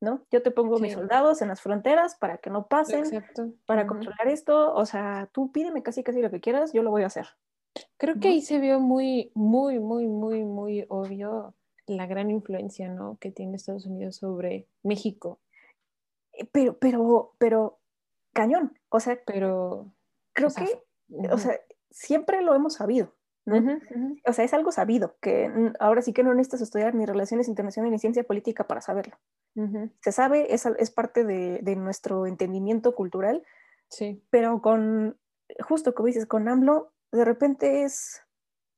[0.00, 0.26] ¿no?
[0.32, 0.82] Yo te pongo sí.
[0.82, 3.52] mis soldados en las fronteras para que no pasen, Exacto.
[3.66, 7.04] para controlar esto, o sea, tú pídeme casi casi lo que quieras, yo lo voy
[7.04, 7.28] a hacer.
[7.96, 11.54] Creo que ahí se vio muy, muy, muy, muy, muy obvio
[11.86, 13.16] la gran influencia, ¿no?
[13.20, 15.40] Que tiene Estados Unidos sobre México.
[16.52, 17.78] Pero, pero, pero,
[18.32, 19.92] cañón, o sea, pero,
[20.32, 20.72] creo o sea, que,
[21.08, 21.34] uh -huh.
[21.34, 23.56] o sea, siempre lo hemos sabido, ¿no?
[23.56, 24.20] Uh -huh.
[24.26, 27.92] O sea, es algo sabido, que ahora sí que no necesitas estudiar ni relaciones internacionales
[27.92, 29.16] ni ciencia política para saberlo.
[29.54, 29.92] Uh -huh.
[30.00, 33.42] Se sabe, es, es parte de, de, nuestro entendimiento cultural,
[33.88, 34.22] sí.
[34.30, 35.18] pero con,
[35.60, 38.22] justo como dices, con AMLO, de repente es,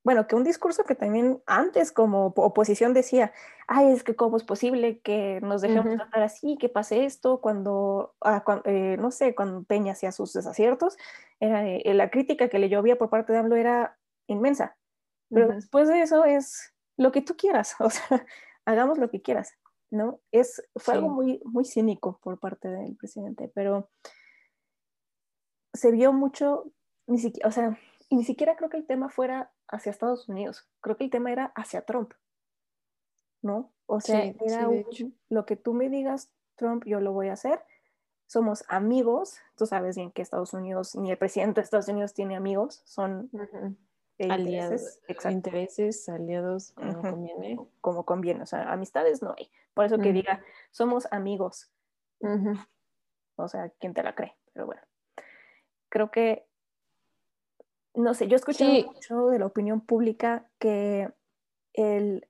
[0.05, 3.33] bueno, que un discurso que también antes como oposición decía,
[3.67, 5.97] ay, es que cómo es posible que nos dejemos uh -huh.
[5.97, 10.33] tratar así, que pase esto, cuando, ah, cuando eh, no sé, cuando Peña hacía sus
[10.33, 10.97] desaciertos,
[11.41, 14.77] era, eh, la crítica que le llovía por parte de AMLO era inmensa.
[15.31, 15.55] Pero uh -huh.
[15.55, 18.27] después de eso es lo que tú quieras, o sea,
[18.67, 19.55] hagamos lo que quieras,
[19.91, 20.21] ¿no?
[20.33, 20.99] Es, fue sí.
[20.99, 23.91] algo muy, muy cínico por parte del presidente, pero
[25.73, 26.71] se vio mucho,
[27.07, 30.69] ni siquiera, o sea, y ni siquiera creo que el tema fuera hacia Estados Unidos,
[30.81, 32.13] creo que el tema era hacia Trump,
[33.43, 33.73] ¿no?
[33.87, 37.29] O sea, sí, era sí, un, lo que tú me digas, Trump, yo lo voy
[37.29, 37.61] a hacer.
[38.27, 42.37] Somos amigos, tú sabes bien que Estados Unidos, ni el presidente de Estados Unidos tiene
[42.37, 43.77] amigos, son uh -huh.
[44.31, 47.11] aliados, intereses, intereses, aliados, como uh -huh.
[47.11, 47.61] conviene.
[47.81, 49.51] Como conviene, o sea, amistades no hay.
[49.75, 50.15] Por eso que uh -huh.
[50.15, 51.71] diga, somos amigos.
[53.37, 54.35] O sea, ¿quién te la cree?
[54.55, 54.83] Pero bueno,
[55.91, 56.47] creo que
[57.95, 58.87] no sé, yo he escuchado sí.
[58.87, 61.13] mucho de la opinión pública que
[61.73, 62.27] el,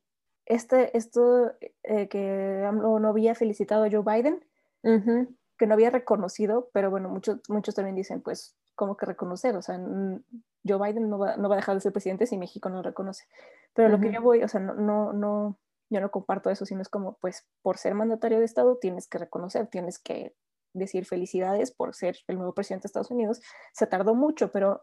[0.46, 4.44] este, esto eh, que AMLO no había felicitado a Joe Biden,
[4.82, 5.36] uh -huh.
[5.58, 9.56] que no había reconocido, pero bueno, muchos, muchos también dicen, pues, ¿cómo que reconocer?
[9.56, 9.78] O sea,
[10.66, 12.82] Joe Biden no va, no va a dejar de ser presidente si México no lo
[12.82, 13.24] reconoce.
[13.72, 13.96] Pero uh -huh.
[13.96, 16.88] lo que yo voy, o sea, no, no, no, yo no comparto eso, sino es
[16.88, 20.34] como, pues, por ser mandatario de Estado tienes que reconocer, tienes que
[20.74, 23.40] decir felicidades por ser el nuevo presidente de Estados Unidos.
[23.72, 24.82] Se tardó mucho, pero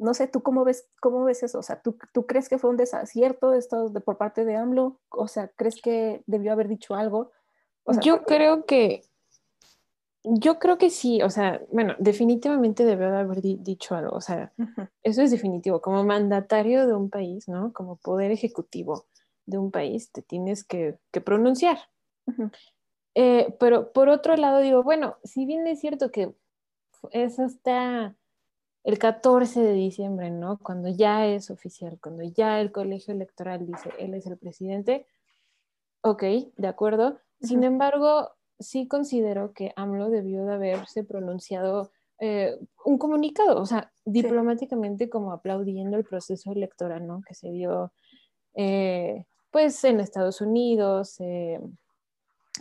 [0.00, 1.58] no sé, ¿tú cómo ves, cómo ves eso?
[1.58, 4.98] O sea, ¿tú, ¿tú crees que fue un desacierto esto de, por parte de AMLO?
[5.10, 7.30] O sea, ¿crees que debió haber dicho algo?
[7.84, 8.34] O sea, yo porque...
[8.34, 9.02] creo que,
[10.22, 14.52] yo creo que sí, o sea, bueno, definitivamente debió haber di dicho algo, o sea,
[14.58, 14.90] uh -huh.
[15.02, 17.72] eso es definitivo, como mandatario de un país, ¿no?
[17.72, 19.06] Como poder ejecutivo
[19.46, 21.78] de un país, te tienes que, que pronunciar.
[22.26, 22.50] Uh -huh.
[23.14, 26.34] eh, pero por otro lado digo, bueno, si bien es cierto que
[27.12, 28.14] eso está
[28.84, 30.58] el 14 de diciembre, ¿no?
[30.58, 35.06] Cuando ya es oficial, cuando ya el colegio electoral dice él es el presidente,
[36.02, 36.22] ok,
[36.56, 37.18] de acuerdo.
[37.40, 43.92] Sin embargo, sí considero que AMLO debió de haberse pronunciado eh, un comunicado, o sea,
[44.04, 45.10] diplomáticamente sí.
[45.10, 47.22] como aplaudiendo el proceso electoral, ¿no?
[47.26, 47.92] Que se dio,
[48.54, 51.60] eh, pues, en Estados Unidos, eh,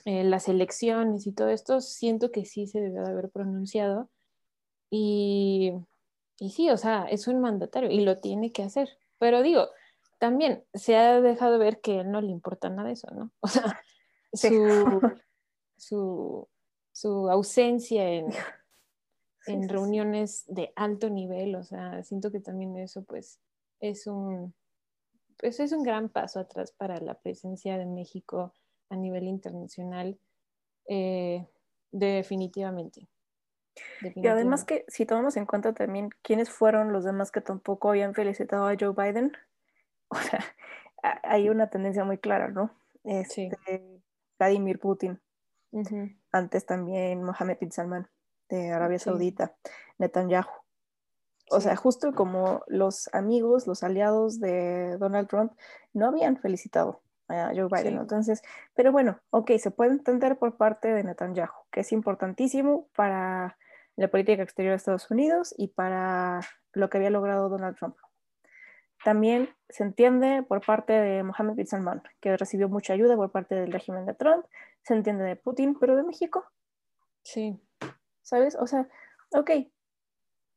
[0.06, 4.10] las elecciones y todo esto, siento que sí se debió de haber pronunciado.
[4.90, 5.74] Y
[6.40, 8.90] y sí, o sea, es un mandatario y lo tiene que hacer.
[9.18, 9.70] Pero digo,
[10.20, 13.32] también se ha dejado ver que él no le importa nada de eso, ¿no?
[14.32, 14.62] O sea,
[15.76, 16.48] su,
[16.92, 18.28] su, ausencia en,
[19.48, 23.40] en reuniones de alto nivel, o sea, siento que también eso pues
[23.80, 24.54] es un,
[25.38, 28.54] pues es un gran paso atrás para la presencia de México
[28.90, 30.20] a nivel internacional,
[30.88, 31.48] eh,
[31.92, 33.08] definitivamente.
[34.16, 38.14] Y además que si tomamos en cuenta también quiénes fueron los demás que tampoco habían
[38.14, 39.34] felicitado a Joe Biden,
[40.10, 40.44] o sea,
[41.24, 42.72] hay una tendencia muy clara, ¿no?
[43.04, 43.52] Este,
[44.38, 45.20] Vladimir Putin,
[46.32, 48.10] antes también Mohammed bin Salman
[48.50, 49.56] de Arabia Saudita,
[49.98, 50.50] Netanyahu.
[51.52, 55.54] O sea, justo como los amigos, los aliados de Donald Trump
[55.94, 57.98] no habían felicitado a Joe Biden.
[57.98, 58.42] Entonces,
[58.76, 63.58] pero bueno, ok, se puede entender por parte de Netanyahu, que es importantísimo para
[64.00, 66.40] la política exterior de Estados Unidos y para
[66.72, 67.98] lo que había logrado Donald Trump.
[69.04, 73.56] También se entiende por parte de Mohammed bin Salman, que recibió mucha ayuda por parte
[73.56, 74.46] del régimen de Trump,
[74.84, 76.46] se entiende de Putin, pero de México.
[77.24, 77.60] Sí.
[78.22, 78.56] ¿Sabes?
[78.56, 78.88] O sea,
[79.32, 79.52] ok,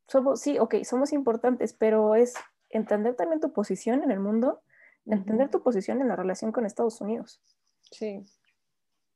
[0.07, 2.35] somos, sí, ok, somos importantes, pero es
[2.71, 4.63] entender también tu posición en el mundo,
[5.05, 7.43] entender tu posición en la relación con Estados Unidos.
[7.91, 8.25] Sí.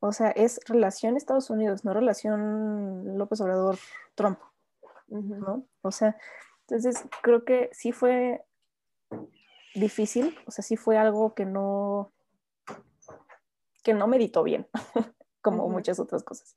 [0.06, 4.38] O sea, es relación Estados Unidos, no relación López Obrador-Trump,
[5.08, 5.66] ¿no?
[5.82, 6.16] O sea,
[6.60, 8.44] entonces creo que sí fue
[9.74, 12.12] difícil, o sea, sí fue algo que no,
[13.82, 14.68] que no meditó bien,
[15.42, 16.56] como muchas otras cosas.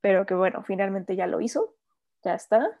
[0.00, 1.74] Pero que bueno, finalmente ya lo hizo,
[2.22, 2.80] ya está.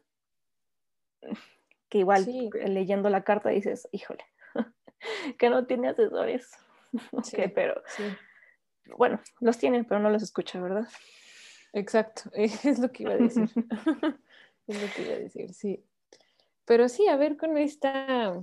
[1.88, 2.26] Que igual
[2.64, 4.24] leyendo la carta dices, híjole,
[5.38, 6.52] que no tiene asesores.
[7.22, 8.02] Sí, pero sí
[8.96, 10.86] bueno, los tienen, pero no los escucha, ¿verdad?
[11.72, 13.50] Exacto, es lo que iba a decir.
[14.66, 15.84] es lo que iba a decir, sí.
[16.64, 18.40] Pero sí, a ver con esta,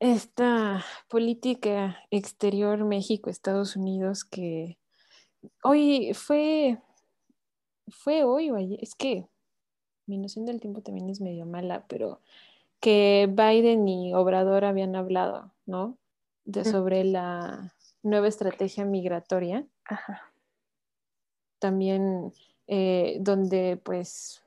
[0.00, 4.78] esta política exterior México-Estados Unidos que
[5.62, 6.78] hoy fue,
[7.88, 9.28] fue hoy o ayer, es que
[10.06, 12.20] mi noción del tiempo también es medio mala, pero
[12.80, 15.98] que Biden y Obrador habían hablado, ¿no?
[16.44, 19.64] De, sobre la nueva estrategia migratoria.
[21.58, 22.32] También
[22.66, 24.42] eh, donde pues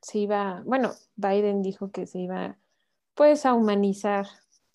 [0.00, 2.56] se iba, bueno, Biden dijo que se iba
[3.14, 4.26] pues a humanizar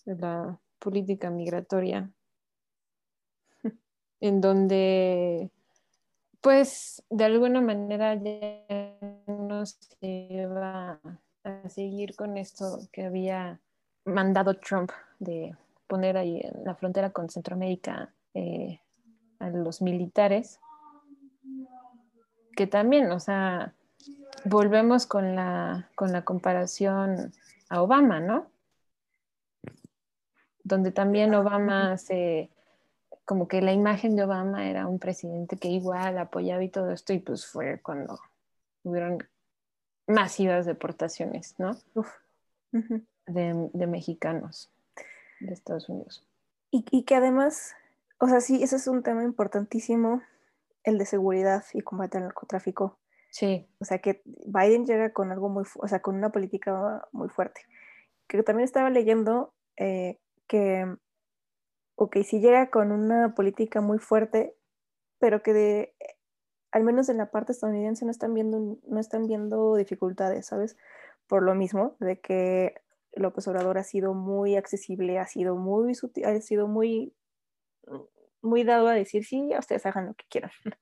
[0.04, 2.10] la política migratoria,
[4.20, 5.50] en donde
[6.40, 11.00] pues de alguna manera ya no se iba
[11.42, 13.60] a seguir con esto que había
[14.04, 18.80] mandado Trump de poner ahí en la frontera con Centroamérica eh,
[19.38, 20.60] a los militares,
[22.56, 23.74] que también, o sea,
[24.44, 27.32] volvemos con la, con la comparación
[27.68, 28.46] a Obama, ¿no?
[30.62, 32.50] Donde también Obama se,
[33.24, 37.12] como que la imagen de Obama era un presidente que igual apoyaba y todo esto,
[37.12, 38.18] y pues fue cuando
[38.82, 39.18] hubieron
[40.06, 41.76] masivas deportaciones, ¿no?
[43.26, 44.73] de, de mexicanos
[45.46, 46.26] de Estados Unidos.
[46.70, 47.72] Y, que además,
[48.18, 50.22] o sea, sí, ese es un tema importantísimo,
[50.82, 52.98] el de seguridad y combate al narcotráfico.
[53.30, 53.68] Sí.
[53.78, 57.60] O sea, que Biden llega con algo muy, o sea, con una política muy fuerte.
[58.26, 60.84] Que también estaba leyendo eh, que,
[61.94, 64.56] ok, sí llega con una política muy fuerte,
[65.20, 65.94] pero que de,
[66.72, 70.76] al menos en la parte estadounidense no están viendo, no están viendo dificultades, ¿sabes?
[71.28, 72.82] Por lo mismo, de que
[73.16, 77.14] López Obrador ha sido muy accesible, ha sido muy sutil, ha sido muy,
[78.42, 80.50] muy dado a decir, sí, ustedes hagan lo que quieran,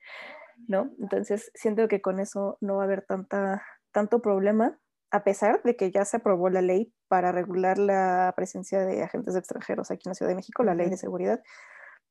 [0.69, 0.91] ¿no?
[1.01, 4.79] Entonces, siento que con eso no va a haber tanta, tanto problema,
[5.11, 9.37] a pesar de que ya se aprobó la ley para regular la presencia de agentes
[9.37, 11.43] extranjeros aquí en la Ciudad de México, la ley de seguridad.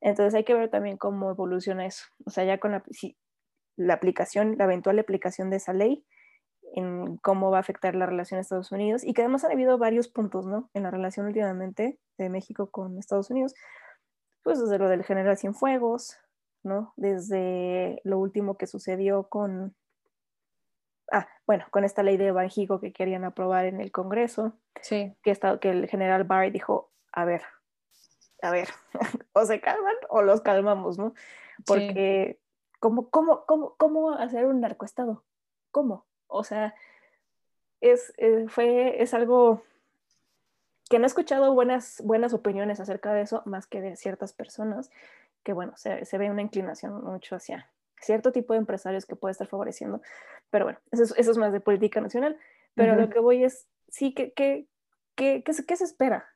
[0.01, 2.05] Entonces hay que ver también cómo evoluciona eso.
[2.25, 2.83] O sea, ya con la,
[3.75, 6.05] la aplicación, la eventual aplicación de esa ley,
[6.73, 9.77] en cómo va a afectar la relación de Estados Unidos y que además han habido
[9.77, 10.69] varios puntos, ¿no?
[10.73, 13.53] En la relación últimamente de México con Estados Unidos,
[14.43, 16.17] pues desde lo del general Cienfuegos,
[16.63, 16.93] ¿no?
[16.95, 19.75] Desde lo último que sucedió con,
[21.11, 25.15] ah, bueno, con esta ley de Banjico que querían aprobar en el Congreso, sí.
[25.23, 27.41] que, está, que el general Barry dijo, a ver,
[28.41, 28.69] a ver,
[29.33, 31.13] o se calman o los calmamos, ¿no?
[31.65, 32.39] Porque,
[32.79, 35.25] ¿cómo, cómo, cómo, ¿cómo hacer un narcoestado?
[35.71, 36.05] ¿Cómo?
[36.31, 36.73] O sea,
[37.81, 39.63] es, eh, fue, es algo
[40.89, 44.91] que no he escuchado buenas, buenas opiniones acerca de eso, más que de ciertas personas,
[45.43, 47.69] que bueno, se, se ve una inclinación mucho hacia
[47.99, 50.01] cierto tipo de empresarios que puede estar favoreciendo,
[50.49, 52.37] pero bueno, eso es, eso es más de política nacional,
[52.73, 54.67] pero lo que voy es, sí, ¿qué, qué,
[55.15, 56.31] qué, qué, qué se espera?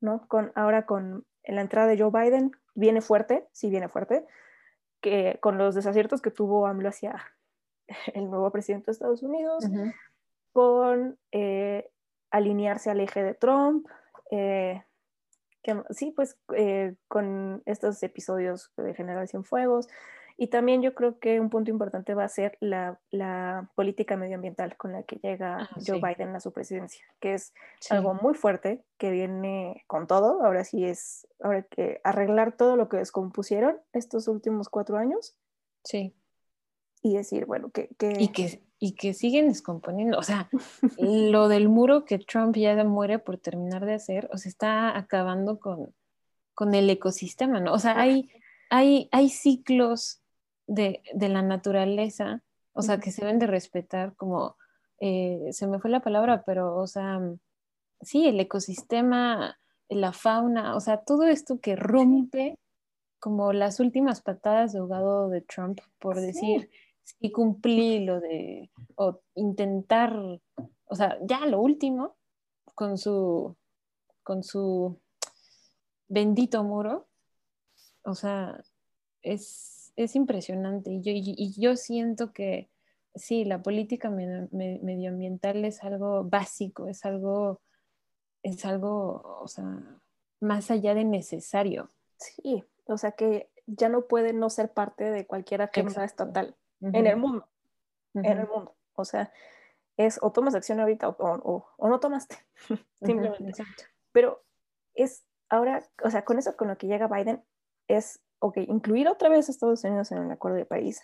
[0.00, 0.26] ¿no?
[0.28, 4.26] Con, ahora con la entrada de Joe Biden, viene fuerte, sí viene fuerte,
[5.00, 7.32] que con los desaciertos que tuvo AMLO hacia
[8.14, 9.64] el nuevo presidente de Estados Unidos,
[10.52, 11.90] con eh,
[12.30, 13.86] alinearse al eje de Trump,
[14.30, 14.82] eh,
[15.62, 19.88] que, sí, pues eh, con estos episodios de Generación Fuegos,
[20.40, 24.76] y también yo creo que un punto importante va a ser la, la política medioambiental
[24.76, 27.52] con la que llega ah, Joe Biden a su presidencia, que es
[27.90, 30.44] algo muy fuerte, que viene con todo.
[30.44, 35.36] Ahora sí es, ahora que arreglar todo lo que descompusieron estos últimos cuatro años.
[35.82, 36.14] Sí.
[37.02, 37.88] Y decir, bueno, que...
[37.98, 38.14] que...
[38.18, 40.18] Y, que y que siguen descomponiendo.
[40.18, 40.48] O sea,
[40.98, 45.58] lo del muro que Trump ya muere por terminar de hacer, o sea, está acabando
[45.58, 45.94] con,
[46.54, 47.72] con el ecosistema, ¿no?
[47.72, 48.30] O sea, hay,
[48.70, 50.20] hay, hay ciclos
[50.66, 52.42] de, la naturaleza,
[52.72, 54.56] o sea, que se deben de respetar como,
[55.00, 57.20] eh, se me fue la palabra, pero, o sea,
[58.00, 62.58] sí, el ecosistema, la fauna, o sea, todo esto que rompe
[63.18, 66.87] como las últimas patadas de ahogado de Trump, por decir, sí
[67.32, 70.40] cumplí lo de, o intentar,
[70.86, 72.16] o sea, ya lo último,
[72.74, 73.56] con su,
[74.22, 75.00] con su
[76.08, 77.08] bendito muro,
[78.02, 78.62] o sea,
[79.22, 80.90] es es impresionante.
[80.92, 82.70] Y yo, y, yo siento que
[83.16, 87.60] sí, la política medioambiental es algo básico, es algo,
[88.44, 89.82] es algo, o sea,
[90.40, 91.90] más allá de necesario.
[92.16, 97.06] Sí, o sea que ya no puede no ser parte de cualquier agenda estatal en
[97.06, 97.48] el mundo,
[98.14, 98.74] en el mundo.
[98.94, 99.32] O sea,
[99.96, 102.36] es o tomas acción ahorita o, o, no tomaste,
[103.02, 103.64] simplemente.
[104.12, 104.44] Pero
[104.94, 107.42] es ahora, o sea, con eso, con lo que llega Biden,
[107.88, 111.02] es ok, incluir otra vez a Estados Unidos en el acuerdo de país,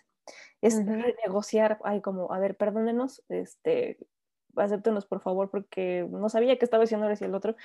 [0.62, 3.98] es renegociar, ay, como, a ver, perdónenos, este,
[4.56, 7.56] acéptenos por favor, porque no sabía que estaba diciendo y el otro.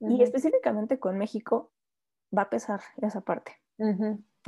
[0.00, 1.72] Y específicamente con México
[2.36, 3.52] va a pesar esa parte.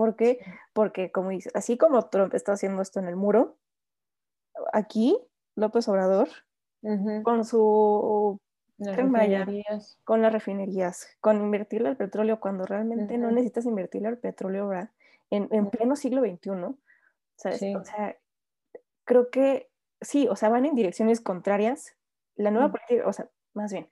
[0.00, 0.38] ¿Por qué?
[0.72, 3.58] Porque, como así como Trump está haciendo esto en el muro,
[4.72, 5.14] aquí
[5.56, 6.30] López Obrador,
[7.22, 8.40] con su
[10.04, 14.72] con las refinerías, con invertirle al petróleo cuando realmente no necesitas invertirle al petróleo
[15.28, 16.50] En, en, pleno siglo XXI,
[17.36, 17.62] ¿sabes?
[17.76, 18.16] O sea,
[19.04, 19.68] creo que
[20.00, 21.94] sí, o sea, van en direcciones contrarias.
[22.36, 23.86] La nueva política, o sea, más bien,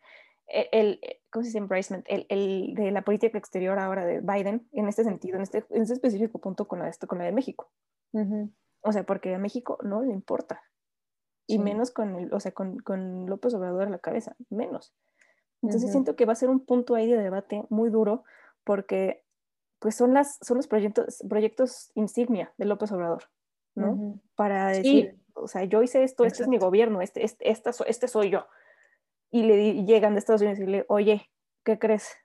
[0.49, 1.59] e, el, e, ¿cómo se dice?
[1.59, 5.65] Embracement, el, el, de la política exterior ahora de Biden, en este sentido, en este,
[5.71, 7.71] en este específico punto con la, con la de México.
[8.81, 10.63] O sea, porque a México no le importa
[11.47, 14.95] y menos con, el, o sea, con, con, López Obrador a la cabeza, menos.
[15.63, 18.23] Entonces siento que va a ser un punto ahí de debate muy duro
[18.65, 19.25] porque
[19.81, 23.25] pues son, las, son los proyectos, proyectos insignia de López Obrador,
[23.75, 24.21] ¿no?
[24.37, 28.09] Para decir, o sea, yo hice esto, este es mi gobierno, este, este, esta, este
[28.09, 28.47] soy yo.
[29.31, 31.31] Y le llegan de Estados Unidos y le oye,
[31.65, 32.17] ¿qué crees?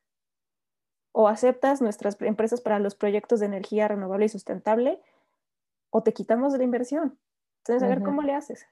[1.12, 5.01] O aceptas nuestras empresas para los proyectos de energía renovable y sustentable,
[5.89, 7.20] o te quitamos de la inversión.
[7.60, 8.66] Entonces, a ver cómo le haces.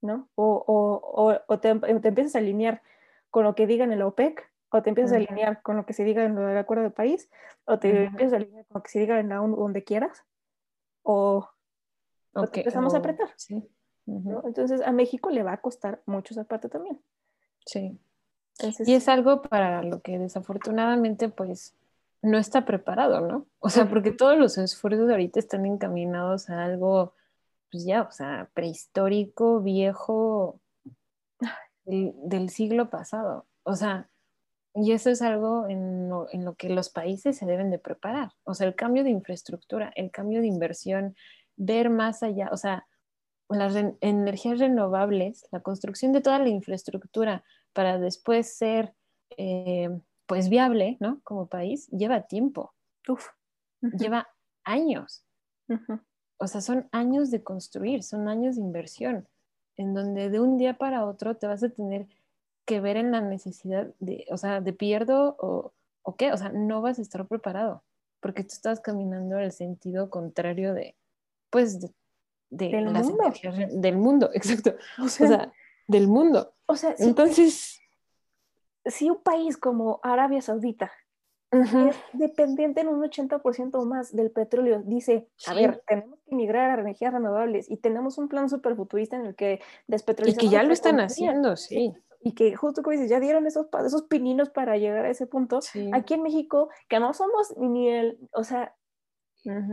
[0.00, 0.28] ¿no?
[0.34, 2.82] O, o, o te, te, empiezas a alinear
[3.30, 5.92] con lo que diga en el OPEC, o te empiezas a alinear con lo que
[5.92, 7.30] se diga en el Acuerdo de París,
[7.64, 10.24] o te empiezas a alinear con lo que se diga en la ONU donde quieras,
[11.02, 11.48] o,
[12.52, 13.30] te empezamos a apretar.
[13.36, 13.68] Sí.
[14.06, 17.02] Entonces a México le va a costar mucho esa parte también.
[17.68, 17.98] Sí.
[18.86, 21.74] y es algo para lo que desafortunadamente pues
[22.22, 23.46] no está preparado, ¿no?
[23.60, 27.12] O sea, porque todos los esfuerzos de ahorita están encaminados a algo
[27.70, 30.60] pues ya, o sea, prehistórico, viejo,
[31.84, 33.46] del, siglo pasado.
[33.62, 34.08] O sea,
[34.74, 38.32] y eso es algo en lo, que los países se deben de preparar.
[38.44, 41.16] O sea, el cambio de infraestructura, el cambio de inversión,
[41.56, 42.86] ver más allá, o sea,
[43.48, 48.94] las energías renovables, la construcción de toda la infraestructura para después ser,
[49.36, 49.88] eh,
[50.26, 51.20] pues, viable, ¿no?
[51.24, 52.74] Como país, lleva tiempo.
[53.06, 53.28] Uf.
[53.80, 54.28] Lleva
[54.64, 55.24] años
[56.38, 59.28] o sea, son años de construir, son años de inversión,
[59.76, 62.06] en donde de un día para otro te vas a tener
[62.64, 66.50] que ver en la necesidad de, o sea, de pierdo o, o qué, o sea,
[66.50, 67.82] no vas a estar preparado,
[68.20, 70.96] porque tú estás caminando al sentido contrario de,
[71.50, 71.90] pues, de,
[72.50, 73.32] del mundo.
[73.72, 75.52] del mundo, exacto, o sea,
[75.88, 76.54] del mundo.
[76.68, 77.80] O sea, entonces,
[78.84, 80.92] si un país como Arabia Saudita
[81.50, 84.82] es dependiente en un 80% o más del petróleo.
[84.84, 89.16] Dice, a ver, tenemos que migrar a energías renovables y tenemos un plan súper futurista
[89.16, 90.44] en el que despetrolizamos.
[90.44, 91.94] Y que ya lo están haciendo, sí.
[92.20, 95.60] Y que justo como dices, ya dieron esos, esos pininos para llegar a ese punto.
[95.92, 98.74] Aquí en México, que no somos ni el, o sea,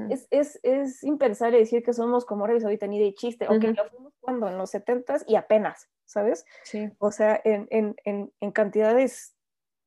[0.09, 3.73] es, es, es, impensable decir que somos como Arabia Saudita ni de chiste, o que
[3.73, 6.45] lo fuimos cuando en los 70 y apenas, ¿sabes?
[6.63, 6.89] Sí.
[6.99, 9.35] O sea, en, en, en, en, cantidades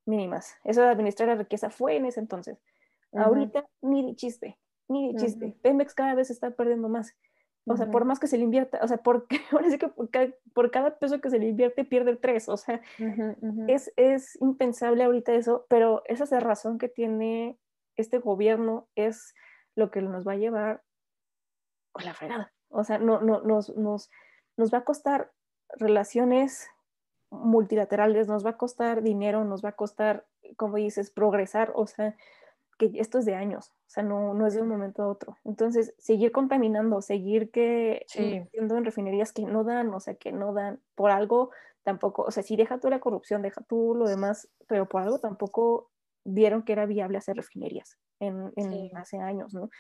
[0.07, 0.57] mínimas.
[0.65, 2.59] Eso de administrar la riqueza fue en ese entonces.
[3.13, 4.59] Ahorita ni de chiste,
[4.89, 5.57] ni de chiste.
[5.63, 7.15] Pemex cada vez está perdiendo más.
[7.71, 10.11] O sea, por más que se le invierta, o sea, por, ahora sí que por
[10.11, 12.81] cada, por cada, peso que se le invierte pierde tres, o sea,
[13.67, 17.59] es, es, impensable ahorita eso, pero esa es la razón que tiene
[17.97, 19.35] este gobierno, es
[19.79, 20.83] lo que nos va a llevar
[21.93, 22.53] con la fregada.
[22.69, 24.11] O sea, no, no, nos, nos,
[24.57, 25.31] nos va a costar
[25.71, 26.69] relaciones
[27.31, 30.27] multilaterales, nos va a costar dinero, nos va a costar,
[30.57, 32.17] como dices, progresar, o sea,
[32.79, 35.37] que esto es de años, o sea, no, no es de un momento a otro.
[35.45, 38.43] Entonces, seguir contaminando, seguir que sí.
[38.53, 41.51] en refinerías que no dan, o sea, que no dan, por algo
[41.85, 45.21] tampoco, o sea, si deja tú la corrupción, deja tú lo demás, pero por algo
[45.21, 45.91] tampoco
[46.29, 48.91] vieron que era viable hacer refinerías en, en sí.
[48.95, 49.71] hace años, ¿no?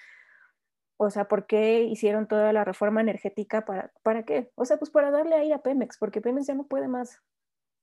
[1.01, 3.64] O sea, ¿por qué hicieron toda la reforma energética?
[3.64, 4.51] ¿Para, ¿Para qué?
[4.57, 7.22] O sea, pues para darle aire a Pemex, porque Pemex ya no puede más.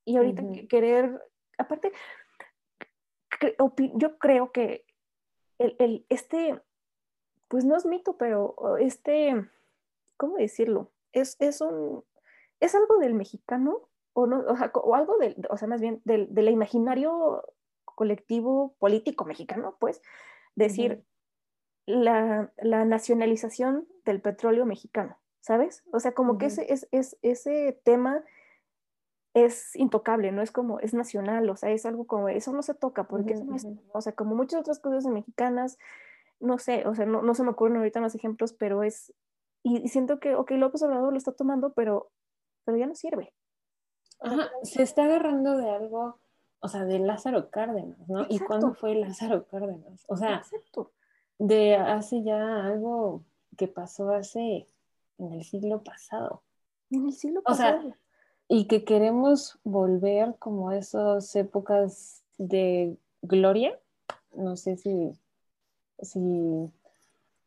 [0.04, 0.68] Y ahorita uh -huh.
[0.68, 1.22] querer,
[1.58, 1.94] aparte,
[3.96, 4.86] yo creo que
[5.60, 6.62] el, el, este,
[7.48, 9.50] pues no es mito, pero este,
[10.18, 10.92] ¿cómo decirlo?
[11.14, 12.04] Es, es un,
[12.60, 16.02] es algo del mexicano, o, no, o, sea, o algo del, o sea, más bien
[16.04, 17.44] del, del imaginario
[17.96, 20.02] colectivo político mexicano, pues,
[20.56, 21.16] decir, uh -huh
[21.86, 25.84] la, la, nacionalización del petróleo mexicano, ¿sabes?
[25.92, 26.40] O sea, como uh -huh.
[26.40, 28.24] que ese, es, es, ese tema
[29.34, 32.74] es intocable, no es como, es nacional, o sea, es algo como, eso no se
[32.74, 33.56] toca, porque uh -huh.
[33.56, 35.78] es, o sea, como muchas otras cosas mexicanas,
[36.40, 39.14] no sé, o sea, no, no se me ocurren ahorita más ejemplos, pero es,
[39.64, 42.12] y, y, siento que, ok, López Obrador lo está tomando, pero,
[42.66, 43.34] pero ya no sirve.
[44.22, 46.20] Ajá, se está agarrando de algo,
[46.66, 48.22] o sea, de Lázaro Cárdenas, ¿no?
[48.22, 48.36] Exacto.
[48.36, 50.06] ¿Y cuándo fue Lázaro Cárdenas?
[50.08, 50.92] O sea, Exacto
[51.40, 53.24] de hace ya algo
[53.58, 54.68] que pasó hace
[55.18, 56.44] en el siglo pasado.
[56.92, 57.78] En el siglo pasado.
[57.78, 57.98] O sea,
[58.48, 63.78] y que queremos volver como a esas épocas de gloria.
[64.34, 65.12] No sé si,
[66.00, 66.20] si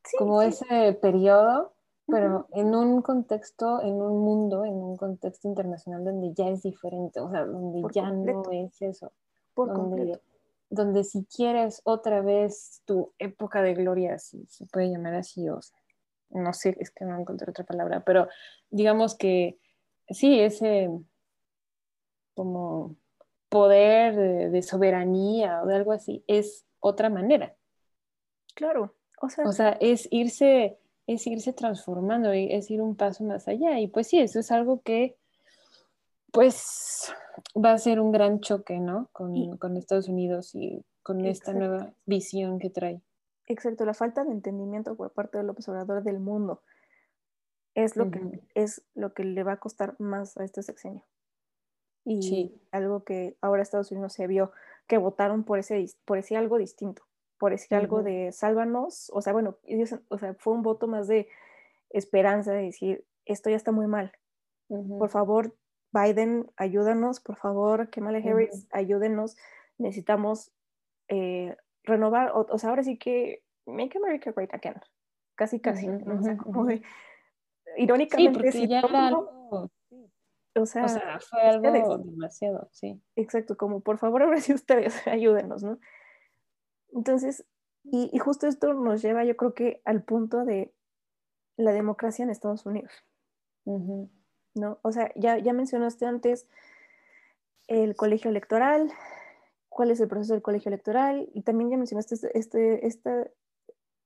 [0.04, 0.48] sí, como sí.
[0.48, 1.72] ese periodo,
[2.10, 7.20] pero en un contexto, en un mundo, en un contexto internacional donde ya es diferente,
[7.20, 8.42] o sea, donde Por ya completo.
[8.46, 9.12] no es eso.
[9.54, 10.28] Por donde, completo
[10.70, 15.60] donde si quieres otra vez tu época de gloria, si se puede llamar así, o
[15.62, 15.78] sea,
[16.30, 18.28] no sé, es que no encontré otra palabra, pero
[18.70, 19.58] digamos que
[20.10, 20.90] sí, ese
[22.34, 22.96] como
[23.48, 27.56] poder de, de soberanía o de algo así, es otra manera.
[28.54, 30.78] Claro, o sea, o sea, es irse,
[31.08, 33.80] es irse transformando, es ir un paso más allá.
[33.80, 35.16] Y pues sí, eso es algo que
[36.30, 37.10] pues
[37.56, 39.08] va a ser un gran choque, ¿no?
[39.12, 43.00] Con, y, con Estados Unidos y con esta nueva visión que trae.
[43.46, 46.60] Exacto, la falta de entendimiento por parte del observador del mundo
[47.74, 48.30] es lo, uh -huh.
[48.30, 51.06] que, es lo que le va a costar más a este sexenio.
[52.04, 52.62] Y sí.
[52.70, 54.52] algo que ahora Estados Unidos se vio
[54.86, 57.02] que votaron por ese, por ese algo distinto,
[57.38, 57.80] por ese uh -huh.
[57.80, 61.28] algo de sálvanos, o sea, bueno, ellos, o sea, fue un voto más de
[61.90, 64.12] esperanza, de decir, esto ya está muy mal,
[64.68, 64.98] uh -huh.
[64.98, 65.54] por favor,
[65.92, 68.68] Biden, ayúdanos, por favor, Kamala Harris, uh -huh.
[68.72, 69.36] ayúdenos,
[69.78, 70.52] necesitamos
[71.08, 74.80] eh, renovar, o, o, sea, ahora sí que make America great again,
[75.34, 75.86] casi, casi.
[75.86, 76.18] ¿no?
[76.18, 76.82] o sea, como de,
[77.76, 79.70] irónicamente, sí, si ya algo,
[80.54, 83.00] o sea, o sea, fue algo ustedes, demasiado, sí.
[83.16, 85.78] Exacto, como por favor, ahora sí ustedes, ayúdenos, ¿no?
[86.92, 87.44] Entonces,
[87.84, 90.72] y, y justo esto nos lleva, yo creo que al punto de
[91.56, 92.92] la democracia en Estados Unidos.
[93.64, 94.10] Uh -huh.
[94.54, 94.78] ¿no?
[94.82, 96.46] O sea, ya, ya mencionaste antes
[97.66, 98.90] el colegio electoral,
[99.68, 103.32] cuál es el proceso del colegio electoral, y también ya mencionaste este, este, este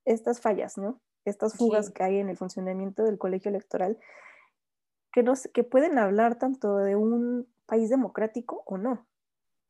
[0.04, 1.00] estas fallas, ¿no?
[1.24, 1.92] Estas fugas sí.
[1.92, 3.98] que hay en el funcionamiento del colegio electoral,
[5.12, 9.06] que, nos, que pueden hablar tanto de un país democrático o no,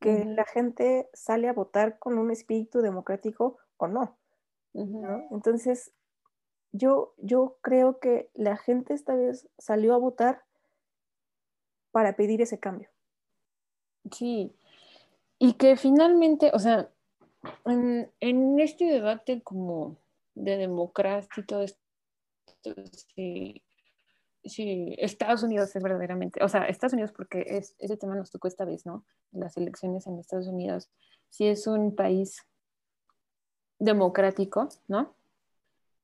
[0.03, 4.17] que la gente sale a votar con un espíritu democrático o no,
[4.73, 5.01] uh -huh.
[5.01, 5.27] ¿no?
[5.31, 5.93] Entonces,
[6.73, 10.43] yo, yo creo que la gente esta vez salió a votar
[11.91, 12.89] para pedir ese cambio.
[14.11, 14.53] Sí,
[15.39, 16.89] y que finalmente, o sea,
[17.65, 19.95] en, en este debate como
[20.35, 21.79] de democracia y todo esto,
[23.15, 23.62] sí,
[24.43, 28.47] sí, Estados Unidos es verdaderamente, o sea, Estados Unidos porque es, ese tema nos tocó
[28.47, 29.05] esta vez, ¿no?
[29.31, 30.89] Las elecciones en Estados Unidos,
[31.29, 32.45] sí es un país
[33.79, 35.13] democrático, ¿no?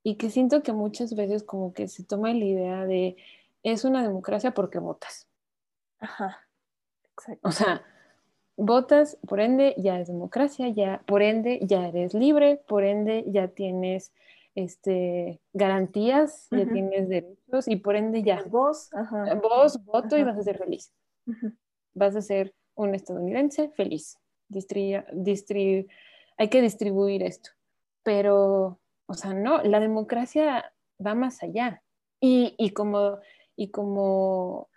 [0.04, 3.18] Y que siento que muchas veces como que se toma la idea de
[3.64, 5.28] es una democracia porque votas.
[6.00, 6.48] Ajá,
[7.14, 7.48] exacto.
[7.48, 7.84] O sea,
[8.56, 13.50] votas, por ende ya es democracia, ya, por ende ya eres libre, por ende ya
[13.50, 14.14] tienes
[14.64, 18.44] este, garantías, ya tienes derechos y por ende ya.
[18.48, 18.90] Vos,
[19.42, 20.92] Vos, voto y vas a ser feliz.
[21.94, 24.18] Vas a ser un estadounidense feliz.
[26.38, 27.52] hay que distribuir esto.
[28.04, 30.74] Pero, o sea, no, la democracia
[31.06, 31.84] va más allá.
[32.20, 33.20] Y, y, como,
[33.56, 34.70] y como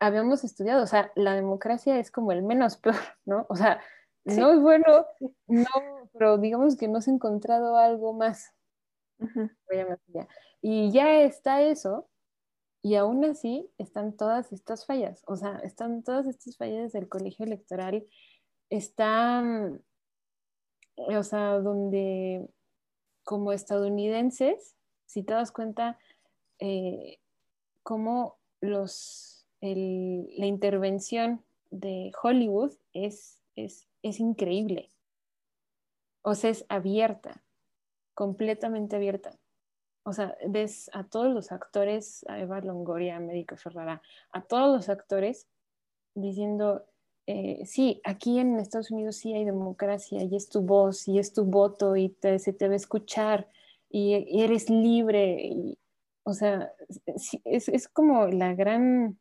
[0.00, 3.46] habíamos estudiado, o sea, la democracia es como el menos peor, ¿no?
[3.48, 3.80] O sea,
[4.24, 5.06] no es bueno,
[5.46, 5.66] no,
[6.12, 8.55] pero digamos que no encontrado algo más.
[10.62, 12.08] Y ya está eso,
[12.82, 17.44] y aún así están todas estas fallas, o sea, están todas estas fallas del colegio
[17.44, 18.06] electoral,
[18.70, 19.82] están,
[20.96, 22.48] o sea, donde
[23.24, 25.98] como estadounidenses, si te das cuenta,
[26.60, 27.18] eh,
[27.82, 34.90] cómo los, la intervención de Hollywood es, es, es increíble.
[36.22, 37.42] O sea, es abierta,
[38.16, 39.38] completamente abierta.
[40.04, 44.00] O sea, ves a todos los actores, a Eva Longoria, a América Ferrara,
[44.32, 45.48] a todos los actores
[46.14, 46.86] diciendo,
[47.26, 51.34] eh, sí, aquí en Estados Unidos sí hay democracia y es tu voz y es
[51.34, 53.48] tu voto y te, se te va a escuchar
[53.90, 55.76] y, eres libre.
[56.24, 56.72] o sea,
[57.44, 59.18] es, es, como la gran,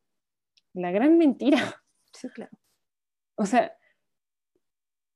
[0.73, 1.57] la gran mentira.
[2.13, 2.57] Sí, claro.
[3.35, 3.77] O sea,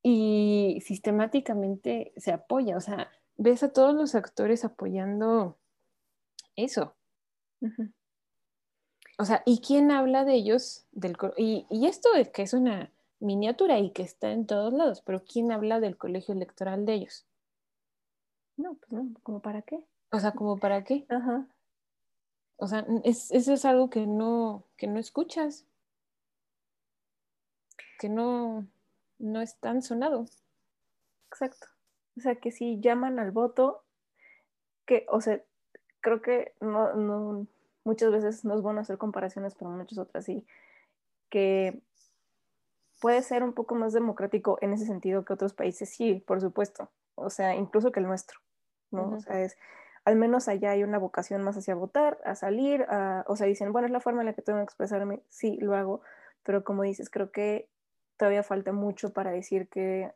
[0.04, 3.10] y sistemáticamente se apoya, o sea,
[3.40, 5.58] ves a todos los actores apoyando
[6.56, 6.94] eso.
[9.18, 10.86] O sea, ¿y quién habla de ellos?
[10.92, 15.02] Del, y, y esto es que es una miniatura y que está en todos lados,
[15.02, 17.26] pero ¿quién habla del colegio electoral de ellos?
[18.58, 19.86] No, pues no, ¿como para qué?
[20.12, 21.06] O sea, ¿como para qué?
[21.10, 21.48] Ajá.
[22.58, 25.66] O sea, es, eso es algo que no, que no escuchas,
[28.00, 28.68] que no,
[29.18, 30.26] no es tan sonado.
[31.32, 31.68] Exacto.
[32.18, 33.84] O sea, que si llaman al voto,
[34.86, 35.42] que, o sea,
[36.02, 37.48] creo que no, no,
[37.84, 40.46] muchas veces no es bueno hacer comparaciones, pero muchas otras sí,
[41.30, 41.82] que
[43.00, 46.90] puede ser un poco más democrático en ese sentido que otros países, sí, por supuesto,
[47.16, 48.40] o sea, incluso que el nuestro,
[48.92, 49.14] ¿no?
[49.14, 49.58] O sea, es,
[50.06, 53.72] al menos allá hay una vocación más hacia votar, a salir, a, o sea, dicen,
[53.72, 56.02] bueno, es la forma en la que tengo que expresarme, sí, lo hago,
[56.44, 57.70] pero como dices, creo que
[58.18, 60.12] todavía falta mucho para decir que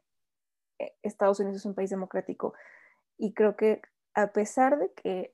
[1.01, 2.53] Estados Unidos es un país democrático.
[3.17, 3.81] Y creo que
[4.13, 5.33] a pesar de que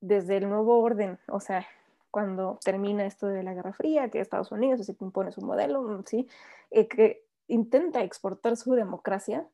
[0.00, 1.66] desde el nuevo orden, o sea,
[2.10, 6.28] cuando termina esto de la Guerra Fría, que Estados Unidos se impone su modelo, ¿sí?
[6.70, 9.48] Eh, que intenta exportar su democracia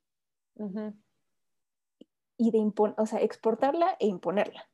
[2.37, 4.69] y de o sea, exportarla e imponerla.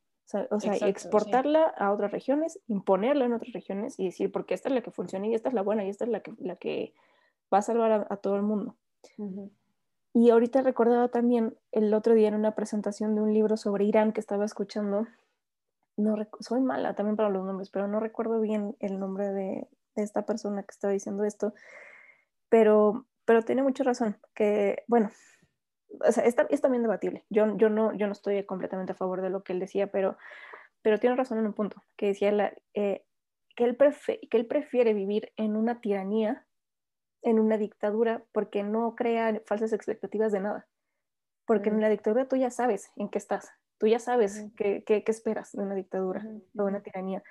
[0.50, 4.74] O sea, exportarla a otras regiones, imponerla en otras regiones y decir, porque esta es
[4.74, 6.94] la que funciona y esta es la buena y esta es la que, la que
[7.52, 8.74] va a salvar a, todo el mundo.
[10.14, 14.12] Y ahorita recordaba también el otro día en una presentación de un libro sobre Irán
[14.12, 15.08] que estaba escuchando,
[15.96, 20.24] no soy mala también para los nombres, pero no recuerdo bien el nombre de, esta
[20.24, 21.52] persona que estaba diciendo esto,
[22.48, 25.10] pero, pero tiene mucha razón, que bueno,
[26.00, 27.24] o sea, es, es, también debatible.
[27.30, 30.16] Yo, yo, no, yo no estoy completamente a favor de lo que él decía, pero,
[30.82, 33.04] pero tiene razón en un punto, que decía eh,
[33.54, 36.44] que, él que él prefiere vivir en una tiranía
[37.24, 40.68] en una dictadura porque no crea falsas expectativas de nada.
[41.46, 45.02] Porque en la dictadura tú ya sabes en qué estás, tú ya sabes qué, qué,
[45.06, 46.24] esperas de una dictadura
[46.56, 47.22] o de una tiranía.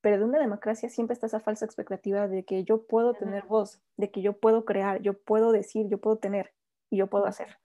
[0.00, 3.82] Pero de una democracia siempre está esa falsa expectativa de que yo puedo tener voz,
[3.96, 6.54] de que yo puedo crear, yo puedo decir, yo puedo tener
[6.88, 7.58] y yo puedo hacer.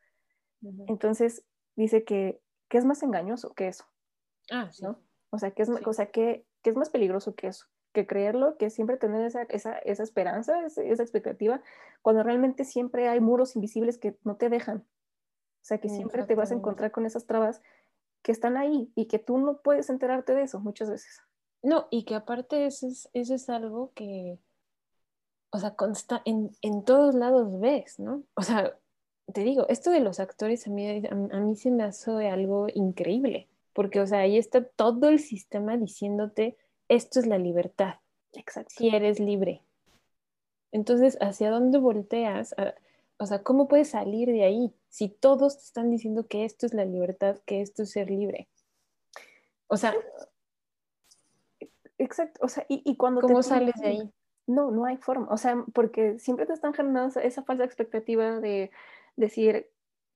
[0.88, 3.86] Entonces dice que, que, es más engañoso que eso.
[4.52, 5.00] Ah, ¿no?
[5.30, 7.66] O sea, que es, o sea que, que es más peligroso que eso
[7.96, 11.62] que creerlo, que siempre tener esa, esa, esa esperanza, esa, expectativa,
[12.04, 14.80] cuando realmente siempre hay muros invisibles que no te dejan.
[14.80, 17.64] O sea, que siempre te vas a encontrar con esas trabas
[18.22, 21.22] que están ahí y que tú no puedes enterarte de eso muchas veces.
[21.64, 24.38] No, y que aparte eso es, eso es algo que,
[25.50, 28.24] o sea, consta en, en, todos lados ves, ¿no?
[28.36, 28.78] O sea,
[29.34, 32.68] te digo, esto de los actores a mí, a, a mí se me hace algo
[32.74, 36.58] increíble, porque, o sea, ahí está todo el sistema diciéndote,
[36.88, 37.96] esto es la libertad.
[38.34, 38.74] Exacto.
[38.78, 39.62] Si eres libre.
[40.72, 42.54] Entonces, ¿hacia dónde volteas?
[42.58, 42.74] Ah,
[43.18, 46.74] o sea, ¿cómo puedes salir de ahí si todos te están diciendo que esto es
[46.74, 48.50] la libertad, que esto es ser libre?
[49.68, 49.94] O sea...
[51.98, 53.22] Exacto, o sea, y, cuando...
[53.22, 54.14] ¿Cómo sales de ahí?
[54.48, 58.70] No, no hay forma, o sea, porque siempre te están generando esa falsa expectativa de
[59.16, 59.70] decir,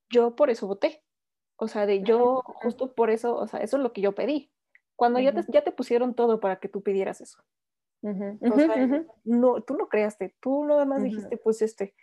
[0.10, 1.02] yo por eso voté,
[1.56, 4.52] o sea, de yo justo por eso, o sea, eso es lo que yo pedí,
[5.00, 7.42] cuando ya, te, ya te pusieron todo para que tú pidieras eso.
[8.02, 11.96] no, tú no creaste, tú nada más dijiste, pues este,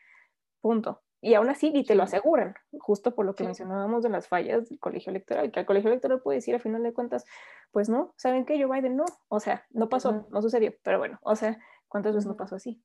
[0.63, 1.03] punto.
[1.21, 4.71] Y aún así, y te lo aseguran, justo por lo que mencionábamos de las fallas
[4.71, 7.27] del colegio electoral, que el colegio electoral puede decir a final de cuentas,
[7.71, 8.59] pues no, ¿saben qué?
[8.59, 12.27] Joe Biden no, o sea, no pasó, no sucedió, pero bueno, o sea, ¿cuántas veces
[12.27, 12.83] no pasó así?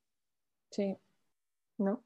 [0.70, 0.98] Sí.
[1.78, 2.04] ¿No?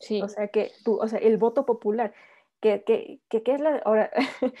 [0.00, 0.20] Sí.
[0.20, 2.12] O sea, que tú, o sea, el voto popular,
[2.60, 4.10] que, que, que, es la, ahora,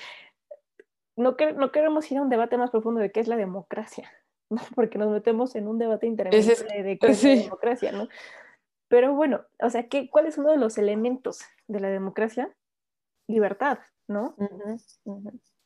[1.16, 4.10] no, que, no queremos ir a un debate más profundo de qué es la democracia,
[4.50, 4.60] ¿no?
[4.74, 8.08] porque nos metemos en un debate interminable de qué es la democracia, ¿no?
[8.88, 12.54] Pero bueno, o sea, ¿qué, ¿cuál es uno de los elementos de la democracia?
[13.26, 14.36] Libertad, ¿no?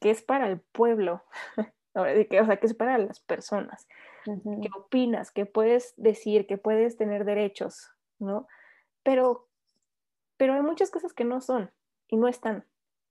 [0.00, 1.22] Que es para el pueblo,
[1.94, 3.86] o sea, que es para las personas.
[4.24, 5.30] ¿Qué opinas?
[5.30, 6.46] ¿Qué puedes decir?
[6.46, 7.90] ¿Qué puedes tener derechos?
[8.18, 8.46] ¿No?
[9.02, 9.48] Pero,
[10.36, 11.70] pero hay muchas cosas que no son
[12.08, 12.64] y no están.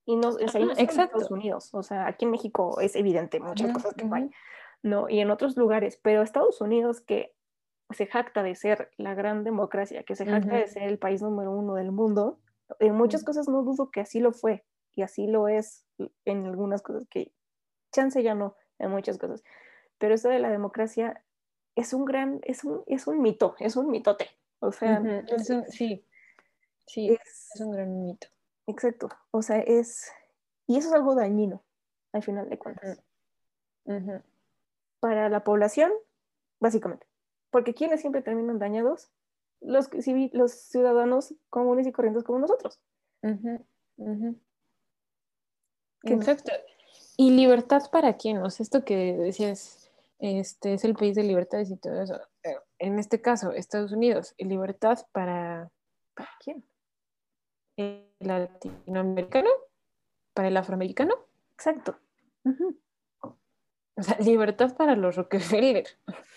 [0.09, 3.93] Y no, sea, en Estados Unidos, o sea, aquí en México es evidente muchas cosas
[3.93, 4.31] que no hay,
[4.81, 5.07] ¿no?
[5.07, 7.35] Y en otros lugares, pero Estados Unidos que
[7.91, 11.51] se jacta de ser la gran democracia, que se jacta de ser el país número
[11.51, 12.39] uno del mundo,
[12.79, 15.85] en muchas cosas no dudo que así lo fue y así lo es
[16.25, 17.31] en algunas cosas que
[17.91, 19.43] chance ya no en muchas cosas.
[19.99, 21.23] Pero esto de la democracia
[21.75, 24.27] es un gran, es un, es un mito, es un mitote.
[24.57, 25.03] O sea,
[25.67, 26.03] sí,
[26.87, 28.27] sí, es, un gran mito.
[28.69, 29.09] Exacto.
[29.31, 30.11] O sea, es,
[30.67, 31.63] y eso es algo dañino,
[32.13, 33.01] al final de cuentas.
[34.99, 35.91] Para la población,
[36.59, 37.07] básicamente.
[37.49, 39.09] Porque ¿quiénes siempre terminan dañados?
[39.59, 39.89] Los,
[40.33, 42.79] los ciudadanos comunes y corrientes como nosotros.
[46.03, 46.51] Exacto.
[47.17, 48.37] ¿Y libertad para quién?
[48.37, 52.21] O sea, esto que decías, este es el país de libertades y todo eso.
[52.43, 55.71] Eh, en este caso, Estados Unidos, libertad para...
[56.13, 56.63] ¿Para quién?
[57.75, 59.49] ¿El latinoamericano?
[60.33, 61.15] ¿Para el afroamericano?
[61.53, 61.97] Exacto.
[63.95, 65.85] O sea, libertad para los Rockefeller.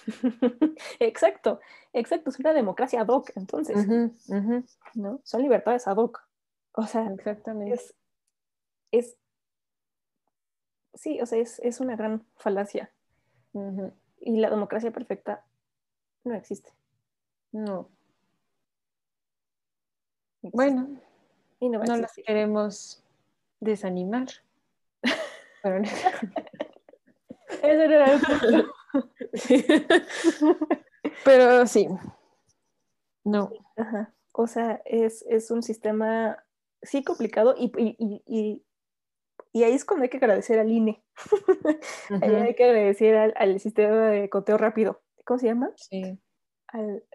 [0.98, 1.60] exacto,
[1.92, 3.86] exacto, es una democracia ad hoc, entonces,
[4.94, 5.20] ¿no?
[5.22, 6.26] Son libertades ad hoc.
[6.72, 7.74] O sea, exactamente.
[7.74, 7.94] Es,
[8.90, 9.16] es
[10.94, 12.90] sí, o sea, es, una gran falacia.
[14.20, 15.44] Y la democracia perfecta
[16.24, 16.72] no existe.
[17.52, 17.88] No.
[20.42, 20.88] Bueno,
[21.62, 23.04] y no, no las queremos
[23.60, 24.26] desanimar.
[25.62, 25.92] Pero Eso
[27.62, 28.66] no era el
[31.24, 31.86] Pero sí.
[33.22, 33.52] No.
[34.32, 36.44] O sea, es, un sistema,
[36.82, 37.70] sí, complicado y,
[38.26, 41.04] y, ahí es cuando hay que agradecer al INE.
[42.22, 45.00] ahí hay que agradecer al, sistema de conteo rápido.
[45.24, 45.70] ¿Cómo se llama?
[45.76, 46.18] Sí.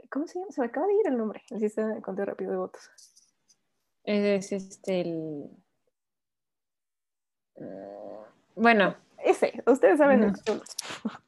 [0.09, 0.51] ¿Cómo se llama?
[0.53, 2.89] Se me acaba de ir el nombre, el sistema de conteo rápido de votos.
[4.07, 5.49] Es este el...
[7.57, 8.23] Mm,
[8.55, 10.33] bueno, ese, ustedes saben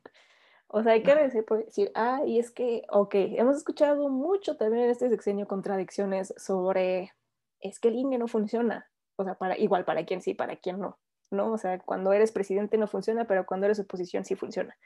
[0.71, 4.85] O sea, hay que decir, decir, ah, y es que, ok, hemos escuchado mucho también
[4.85, 7.11] en este sexenio contradicciones sobre,
[7.59, 8.87] es que el INE no funciona.
[9.17, 10.99] O sea, para, igual para quien sí, para quien no,
[11.31, 11.51] ¿no?
[11.51, 14.77] O sea, cuando eres presidente no funciona, pero cuando eres oposición sí funciona,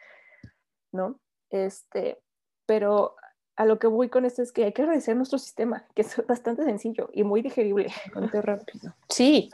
[0.94, 1.20] ¿no?
[1.50, 2.18] Este,
[2.66, 3.18] pero
[3.56, 6.16] a lo que voy con esto es que hay que agradecer nuestro sistema, que es
[6.28, 7.88] bastante sencillo y muy digerible.
[8.06, 8.96] Bastante rápido.
[9.10, 9.50] Sí,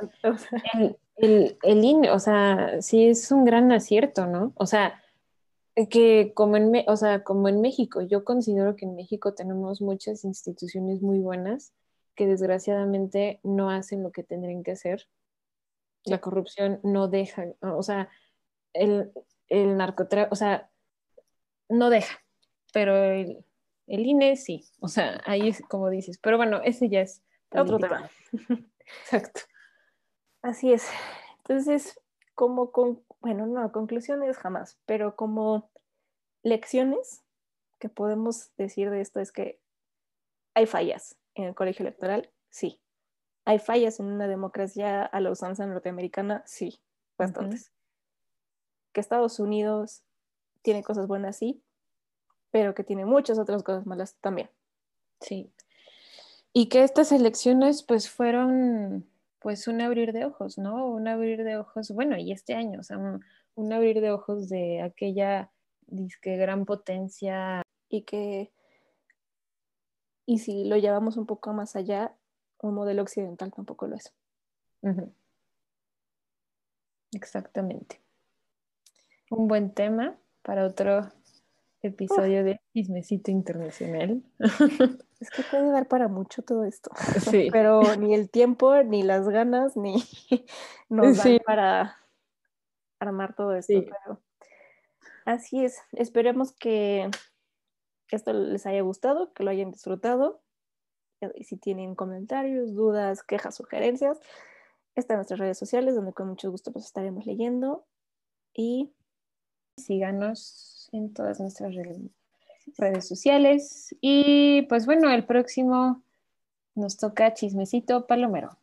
[0.74, 4.54] el, el, el INE, o sea, sí es un gran acierto, ¿no?
[4.56, 5.02] O sea,
[5.90, 10.26] que como en, o sea, como en México, yo considero que en México tenemos muchas
[10.26, 11.74] instituciones muy buenas
[12.16, 15.08] que desgraciadamente no hacen lo que tendrían que hacer.
[16.04, 18.10] La corrupción no deja, o sea,
[18.74, 19.12] el,
[19.48, 20.70] el narcotráfico, o sea,
[21.70, 22.20] no deja,
[22.74, 23.46] pero el,
[23.90, 27.80] el, INE sí, o sea, ahí es como dices, pero bueno, ese ya es otro
[27.80, 28.10] tema.
[29.04, 29.42] Exacto.
[30.42, 30.88] Así es.
[31.40, 32.00] Entonces,
[32.36, 35.70] como con, bueno, no, conclusiones jamás, pero como
[36.44, 37.24] lecciones
[37.80, 39.60] que podemos decir de esto es que
[40.54, 42.80] hay fallas en el colegio electoral, sí.
[43.46, 46.82] Hay fallas en una democracia a la usanza norteamericana, sí,
[47.18, 47.72] bastantes.
[48.92, 50.04] Que Estados Unidos
[50.62, 51.64] tiene cosas buenas, sí,
[52.52, 54.50] pero que tiene muchas otras cosas malas también.
[55.22, 55.52] Sí.
[56.54, 59.08] Y que estas elecciones pues fueron
[59.40, 60.88] pues un abrir de ojos, ¿no?
[60.88, 64.82] Un abrir de ojos, bueno, y este año, o sea, un, abrir de ojos de
[64.82, 65.52] aquella
[65.88, 67.62] disque gran potencia.
[67.88, 68.52] Y que,
[70.26, 72.14] y si lo llevamos un poco más allá,
[72.62, 74.14] un modelo occidental tampoco lo es.
[77.14, 78.02] Exactamente.
[79.32, 81.10] Un buen tema para otro
[81.82, 84.24] episodio de Chismecito Internacional.
[85.20, 86.92] Es que puede dar para mucho todo esto.
[87.30, 87.50] Sí.
[87.52, 89.96] Pero ni el tiempo, ni las ganas, ni
[90.90, 91.98] nos dan para
[93.00, 93.74] armar todo esto.
[93.74, 94.22] Pero
[95.26, 95.82] así es.
[95.92, 97.10] Esperemos que
[98.12, 100.42] esto les haya gustado, que lo hayan disfrutado.
[101.36, 104.22] Y si tienen comentarios, dudas, quejas, sugerencias,
[104.96, 107.86] están nuestras redes sociales donde con mucho gusto los estaremos leyendo.
[108.54, 108.94] Y
[109.84, 111.76] síganos en todas nuestras
[112.78, 113.96] redes sociales.
[114.02, 116.02] Y pues bueno, el próximo
[116.76, 118.58] nos toca Chismecito Palomero.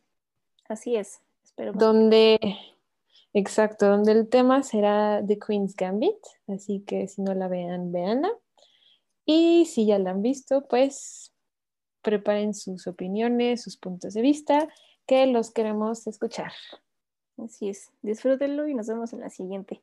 [0.67, 1.73] Así es, espero.
[1.73, 2.39] Donde,
[3.33, 8.31] exacto, donde el tema será The Queen's Gambit, así que si no la vean, véanla.
[9.25, 11.33] Y si ya la han visto, pues
[12.01, 14.67] preparen sus opiniones, sus puntos de vista,
[15.05, 16.51] que los queremos escuchar.
[17.37, 19.81] Así es, disfrútenlo y nos vemos en la siguiente.